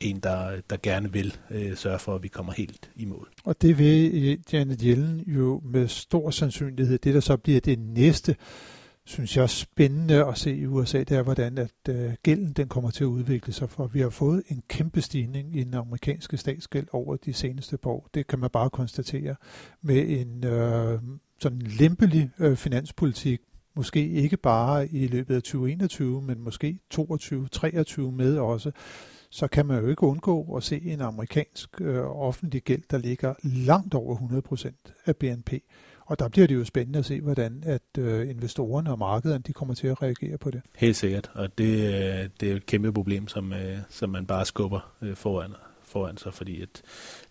en 0.00 0.20
der, 0.20 0.60
der 0.70 0.76
gerne 0.82 1.12
vil 1.12 1.36
øh, 1.50 1.76
sørge 1.76 1.98
for, 1.98 2.14
at 2.14 2.22
vi 2.22 2.28
kommer 2.28 2.52
helt 2.52 2.90
i 2.96 3.04
mål. 3.04 3.28
Og 3.44 3.62
det 3.62 3.78
vil 3.78 4.10
øh, 4.14 4.38
Janet 4.52 4.80
Yellen 4.80 5.24
jo 5.26 5.62
med 5.64 5.88
stor 5.88 6.30
sandsynlighed, 6.30 6.98
det 6.98 7.14
der 7.14 7.20
så 7.20 7.36
bliver 7.36 7.60
det 7.60 7.78
næste, 7.78 8.36
synes 9.08 9.36
jeg 9.36 9.50
spændende 9.50 10.26
at 10.26 10.38
se 10.38 10.56
i 10.56 10.66
USA, 10.66 10.98
det 10.98 11.10
er, 11.10 11.22
hvordan 11.22 11.58
at 11.58 11.70
øh, 11.88 12.12
gælden 12.22 12.52
den 12.52 12.68
kommer 12.68 12.90
til 12.90 13.04
at 13.04 13.08
udvikle 13.08 13.52
sig, 13.52 13.70
for 13.70 13.86
vi 13.86 14.00
har 14.00 14.10
fået 14.10 14.42
en 14.48 14.62
kæmpe 14.68 15.00
stigning 15.00 15.56
i 15.56 15.64
den 15.64 15.74
amerikanske 15.74 16.36
statsgæld 16.36 16.86
over 16.92 17.16
de 17.16 17.32
seneste 17.32 17.78
par 17.78 17.90
år. 17.90 18.08
Det 18.14 18.26
kan 18.26 18.38
man 18.38 18.50
bare 18.50 18.70
konstatere 18.70 19.36
med 19.82 20.08
en 20.08 20.44
øh, 20.44 21.00
sådan 21.38 21.58
lempelig 21.58 22.30
øh, 22.38 22.56
finanspolitik, 22.56 23.40
måske 23.78 24.08
ikke 24.08 24.36
bare 24.36 24.88
i 24.88 25.06
løbet 25.06 25.34
af 25.34 25.42
2021, 25.42 26.22
men 26.22 26.40
måske 26.40 26.78
22-23 26.94 28.00
med 28.00 28.38
også, 28.38 28.70
så 29.30 29.48
kan 29.48 29.66
man 29.66 29.82
jo 29.82 29.88
ikke 29.88 30.02
undgå 30.02 30.56
at 30.56 30.62
se 30.62 30.80
en 30.84 31.00
amerikansk 31.00 31.80
øh, 31.80 32.04
offentlig 32.04 32.62
gæld, 32.62 32.82
der 32.90 32.98
ligger 32.98 33.34
langt 33.42 33.94
over 33.94 34.16
100% 34.16 34.72
af 35.06 35.16
BNP. 35.16 35.52
Og 36.06 36.18
der 36.18 36.28
bliver 36.28 36.46
det 36.46 36.54
jo 36.54 36.64
spændende 36.64 36.98
at 36.98 37.04
se, 37.04 37.20
hvordan 37.20 37.62
at 37.66 37.98
øh, 37.98 38.30
investorerne 38.30 38.90
og 38.90 38.98
markederne 38.98 39.42
de 39.46 39.52
kommer 39.52 39.74
til 39.74 39.86
at 39.86 40.02
reagere 40.02 40.38
på 40.38 40.50
det. 40.50 40.62
Helt 40.76 40.96
sikkert, 40.96 41.30
og 41.34 41.58
det, 41.58 41.64
øh, 41.64 42.28
det 42.40 42.46
er 42.46 42.50
jo 42.50 42.56
et 42.56 42.66
kæmpe 42.66 42.92
problem, 42.92 43.28
som, 43.28 43.52
øh, 43.52 43.78
som 43.88 44.10
man 44.10 44.26
bare 44.26 44.46
skubber 44.46 44.92
øh, 45.02 45.16
foran 45.16 45.52
foran 45.88 46.16
sig, 46.16 46.34
fordi 46.34 46.62
at 46.62 46.82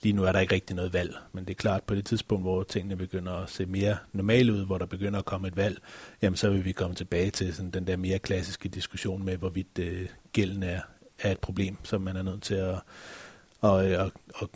lige 0.03 0.13
nu 0.13 0.23
er 0.23 0.31
der 0.31 0.39
ikke 0.39 0.55
rigtig 0.55 0.75
noget 0.75 0.93
valg. 0.93 1.15
Men 1.33 1.45
det 1.45 1.51
er 1.51 1.55
klart, 1.55 1.83
på 1.83 1.95
det 1.95 2.05
tidspunkt, 2.05 2.43
hvor 2.43 2.63
tingene 2.63 2.95
begynder 2.95 3.33
at 3.33 3.49
se 3.49 3.65
mere 3.65 3.97
normale 4.13 4.53
ud, 4.53 4.65
hvor 4.65 4.77
der 4.77 4.85
begynder 4.85 5.19
at 5.19 5.25
komme 5.25 5.47
et 5.47 5.57
valg, 5.57 5.79
jamen 6.21 6.37
så 6.37 6.49
vil 6.49 6.65
vi 6.65 6.71
komme 6.71 6.95
tilbage 6.95 7.31
til 7.31 7.53
sådan 7.53 7.71
den 7.71 7.87
der 7.87 7.97
mere 7.97 8.19
klassiske 8.19 8.69
diskussion 8.69 9.25
med, 9.25 9.37
hvorvidt 9.37 9.79
øh, 9.79 10.07
gælden 10.33 10.63
er, 10.63 10.81
er 11.19 11.31
et 11.31 11.39
problem, 11.39 11.77
som 11.83 12.01
man 12.01 12.15
er 12.15 12.23
nødt 12.23 12.43
til 12.43 12.55
at, 12.55 12.79
at, 13.63 13.79
at, 13.79 14.11
at 14.41 14.47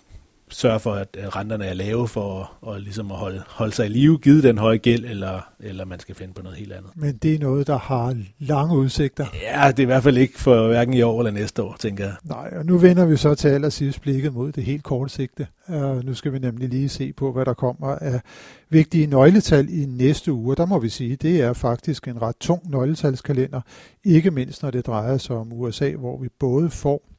sørge 0.52 0.80
for, 0.80 0.94
at 0.94 1.18
renterne 1.36 1.66
er 1.66 1.74
lave 1.74 2.08
for 2.08 2.52
at, 2.68 2.76
at, 2.76 2.82
ligesom 2.82 3.12
at 3.12 3.18
holde, 3.18 3.44
holde 3.48 3.74
sig 3.74 3.86
i 3.86 3.90
live, 3.90 4.18
givet 4.18 4.44
den 4.44 4.58
høje 4.58 4.78
gæld, 4.78 5.06
eller, 5.06 5.52
eller 5.60 5.86
man 5.86 6.00
skal 6.00 6.16
finde 6.16 6.34
på 6.34 6.42
noget 6.42 6.58
helt 6.58 6.74
andet. 6.74 6.92
Men 6.96 7.18
det 7.18 7.36
er 7.36 7.40
noget, 7.40 7.68
der 7.68 7.78
har 7.78 8.18
lange 8.40 8.78
udsigter. 8.78 9.26
Ja, 9.42 9.68
det 9.68 9.80
er 9.80 9.84
i 9.84 9.86
hvert 9.86 10.04
fald 10.04 10.18
ikke 10.18 10.40
for 10.40 10.68
hverken 10.68 10.94
i 10.94 11.02
år 11.02 11.20
eller 11.20 11.32
næste 11.32 11.64
år, 11.64 11.76
tænker 11.80 12.04
jeg. 12.04 12.14
Nej, 12.24 12.54
og 12.58 12.66
nu 12.66 12.78
vender 12.78 13.06
vi 13.06 13.18
så 13.18 13.36
til 13.36 13.48
allersidst 13.48 14.02
blikket 14.02 14.34
mod 14.34 14.52
det 14.52 14.64
helt 14.64 14.84
korte 14.84 15.14
sigte. 15.14 15.48
Uh, 15.68 16.06
nu 16.06 16.14
skal 16.14 16.34
vi 16.34 16.40
nemlig 16.40 16.70
lige 16.70 16.90
se 16.90 17.14
på, 17.14 17.32
hvad 17.32 17.46
der 17.46 17.54
kommer 17.54 17.88
af 17.88 18.22
vigtige 18.70 19.08
nøgletal 19.08 19.70
i 19.70 19.86
næste 19.86 20.34
uge. 20.34 20.56
Der 20.56 20.66
må 20.66 20.80
vi 20.80 20.90
sige, 20.90 21.16
det 21.16 21.42
er 21.42 21.54
faktisk 21.54 22.08
en 22.08 22.22
ret 22.22 22.36
tung 22.40 22.70
nøgletalskalender, 22.70 23.62
ikke 24.04 24.32
mindst 24.32 24.64
når 24.64 24.72
det 24.72 24.88
drejer 24.88 25.18
sig 25.18 25.36
om 25.36 25.54
USA, 25.54 25.92
hvor 25.92 26.18
vi 26.18 26.28
både 26.40 26.70
får 26.70 27.11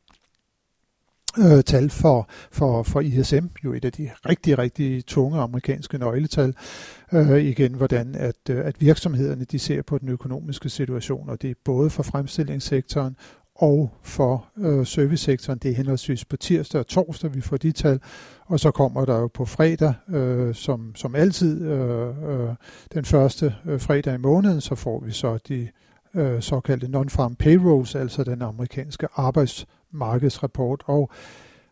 øh, 1.38 1.64
tal 1.64 1.90
for, 1.90 2.28
for, 2.52 2.82
for 2.82 3.00
ISM, 3.00 3.46
jo 3.64 3.72
et 3.72 3.84
af 3.84 3.92
de 3.92 4.10
rigtig, 4.28 4.58
rigtig 4.58 5.06
tunge 5.06 5.40
amerikanske 5.40 5.98
nøgletal. 5.98 6.54
Øh, 7.12 7.44
igen, 7.44 7.74
hvordan 7.74 8.14
at, 8.14 8.36
øh, 8.50 8.66
at 8.66 8.80
virksomhederne 8.80 9.44
de 9.44 9.58
ser 9.58 9.82
på 9.82 9.98
den 9.98 10.08
økonomiske 10.08 10.68
situation, 10.68 11.28
og 11.28 11.42
det 11.42 11.50
er 11.50 11.54
både 11.64 11.90
for 11.90 12.02
fremstillingssektoren 12.02 13.16
og 13.54 13.90
for 14.02 14.48
øh, 14.58 14.86
servicesektoren. 14.86 15.58
Det 15.58 15.70
er 15.70 15.74
henholdsvis 15.74 16.24
på 16.24 16.36
tirsdag 16.36 16.78
og 16.78 16.86
torsdag, 16.86 17.34
vi 17.34 17.40
får 17.40 17.56
de 17.56 17.72
tal, 17.72 18.00
og 18.46 18.60
så 18.60 18.70
kommer 18.70 19.04
der 19.04 19.18
jo 19.18 19.26
på 19.26 19.44
fredag, 19.44 19.94
øh, 20.08 20.54
som, 20.54 20.94
som 20.94 21.14
altid, 21.14 21.62
øh, 21.62 22.08
øh, 22.08 22.50
den 22.94 23.04
første 23.04 23.54
øh, 23.66 23.80
fredag 23.80 24.14
i 24.14 24.18
måneden, 24.18 24.60
så 24.60 24.74
får 24.74 25.00
vi 25.00 25.10
så 25.10 25.38
de 25.48 25.68
øh, 26.14 26.42
såkaldte 26.42 26.86
non-farm 26.86 27.34
payrolls, 27.34 27.94
altså 27.94 28.24
den 28.24 28.42
amerikanske 28.42 29.06
arbejds 29.14 29.66
markedsrapport. 29.92 30.83
Og 30.87 31.11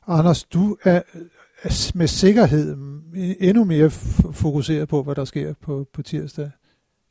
Anders, 0.06 0.44
du 0.44 0.76
er 0.84 1.02
med 1.94 2.06
sikkerhed 2.06 2.76
endnu 3.40 3.64
mere 3.64 3.90
fokuseret 4.32 4.88
på, 4.88 5.02
hvad 5.02 5.14
der 5.14 5.24
sker 5.24 5.54
på, 5.60 5.88
på 5.92 6.02
tirsdag 6.02 6.50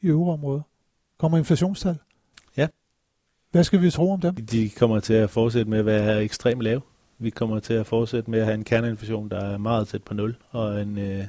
i 0.02 0.08
euroområdet. 0.08 0.64
Kommer 1.20 1.38
inflationstal? 1.38 1.98
Ja. 2.58 2.68
Hvad 3.52 3.64
skal 3.64 3.82
vi 3.82 3.92
tro 3.92 4.12
om 4.12 4.22
dem? 4.22 4.36
De 4.36 4.70
kommer 4.70 5.00
til 5.00 5.14
at 5.14 5.30
fortsætte 5.30 5.70
med 5.70 5.80
at 5.80 5.86
være 5.86 6.24
ekstremt 6.24 6.62
lave. 6.62 6.82
Vi 7.18 7.30
kommer 7.30 7.60
til 7.60 7.74
at 7.74 7.86
fortsætte 7.86 8.32
med 8.32 8.40
at 8.40 8.46
have 8.46 8.56
en 8.56 8.64
kerneinflation, 8.64 9.30
der 9.30 9.40
er 9.40 9.58
meget 9.58 9.88
tæt 9.88 10.04
på 10.04 10.14
0, 10.14 10.36
og 10.50 10.82
en 10.82 10.98
øh, 10.98 11.26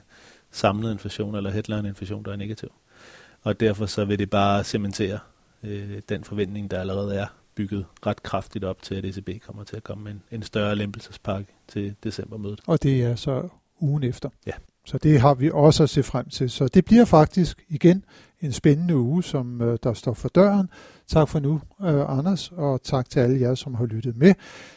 samlet 0.51 0.93
inflation 0.93 1.35
eller 1.35 1.51
headline-inflation, 1.51 2.25
der 2.25 2.33
er 2.33 2.37
negativ. 2.37 2.69
Og 3.43 3.61
derfor 3.61 3.87
så 3.87 4.05
vil 4.05 4.19
det 4.19 4.31
bare 4.31 4.65
cementere 4.65 5.19
øh, 5.63 6.03
den 6.09 6.25
forventning, 6.25 6.71
der 6.71 6.81
allerede 6.81 7.17
er 7.17 7.27
bygget 7.55 7.87
ret 8.07 8.23
kraftigt 8.23 8.65
op 8.65 8.83
til, 8.83 8.95
at 8.95 9.05
ECB 9.05 9.43
kommer 9.47 9.65
til 9.65 9.77
at 9.77 9.85
komme 9.85 10.05
med 10.05 10.13
en, 10.13 10.23
en 10.31 10.43
større 10.43 10.77
lempelsespakke 10.77 11.53
til 11.69 11.95
decembermødet. 12.05 12.61
Og 12.67 12.83
det 12.83 13.03
er 13.03 13.15
så 13.15 13.49
ugen 13.81 14.03
efter? 14.03 14.29
Ja. 14.47 14.53
Så 14.87 14.99
det 14.99 15.21
har 15.21 15.35
vi 15.35 15.51
også 15.55 15.83
at 15.83 15.91
se 15.91 16.03
frem 16.03 16.29
til. 16.29 16.51
Så 16.51 16.69
det 16.69 16.85
bliver 16.85 17.05
faktisk 17.05 17.65
igen 17.69 18.05
en 18.41 18.53
spændende 18.53 18.97
uge, 18.97 19.23
som 19.23 19.63
øh, 19.63 19.79
der 19.83 19.93
står 19.93 20.15
for 20.15 20.29
døren. 20.29 20.69
Tak 21.07 21.29
for 21.29 21.41
nu, 21.41 21.61
øh, 21.83 22.19
Anders, 22.19 22.53
og 22.57 22.83
tak 22.83 23.11
til 23.11 23.21
alle 23.21 23.41
jer, 23.41 23.55
som 23.55 23.75
har 23.75 23.87
lyttet 23.87 24.17
med. 24.17 24.35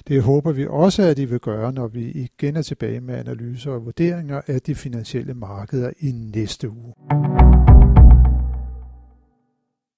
Det 0.07 0.23
håber 0.23 0.51
vi 0.51 0.67
også, 0.67 1.03
at 1.03 1.19
I 1.19 1.25
vil 1.25 1.39
gøre, 1.39 1.73
når 1.73 1.87
vi 1.87 2.11
igen 2.11 2.55
er 2.55 2.61
tilbage 2.61 3.01
med 3.01 3.15
analyser 3.15 3.71
og 3.71 3.85
vurderinger 3.85 4.41
af 4.47 4.61
de 4.61 4.75
finansielle 4.75 5.33
markeder 5.33 5.91
i 5.99 6.11
næste 6.11 6.69
uge. 6.69 6.93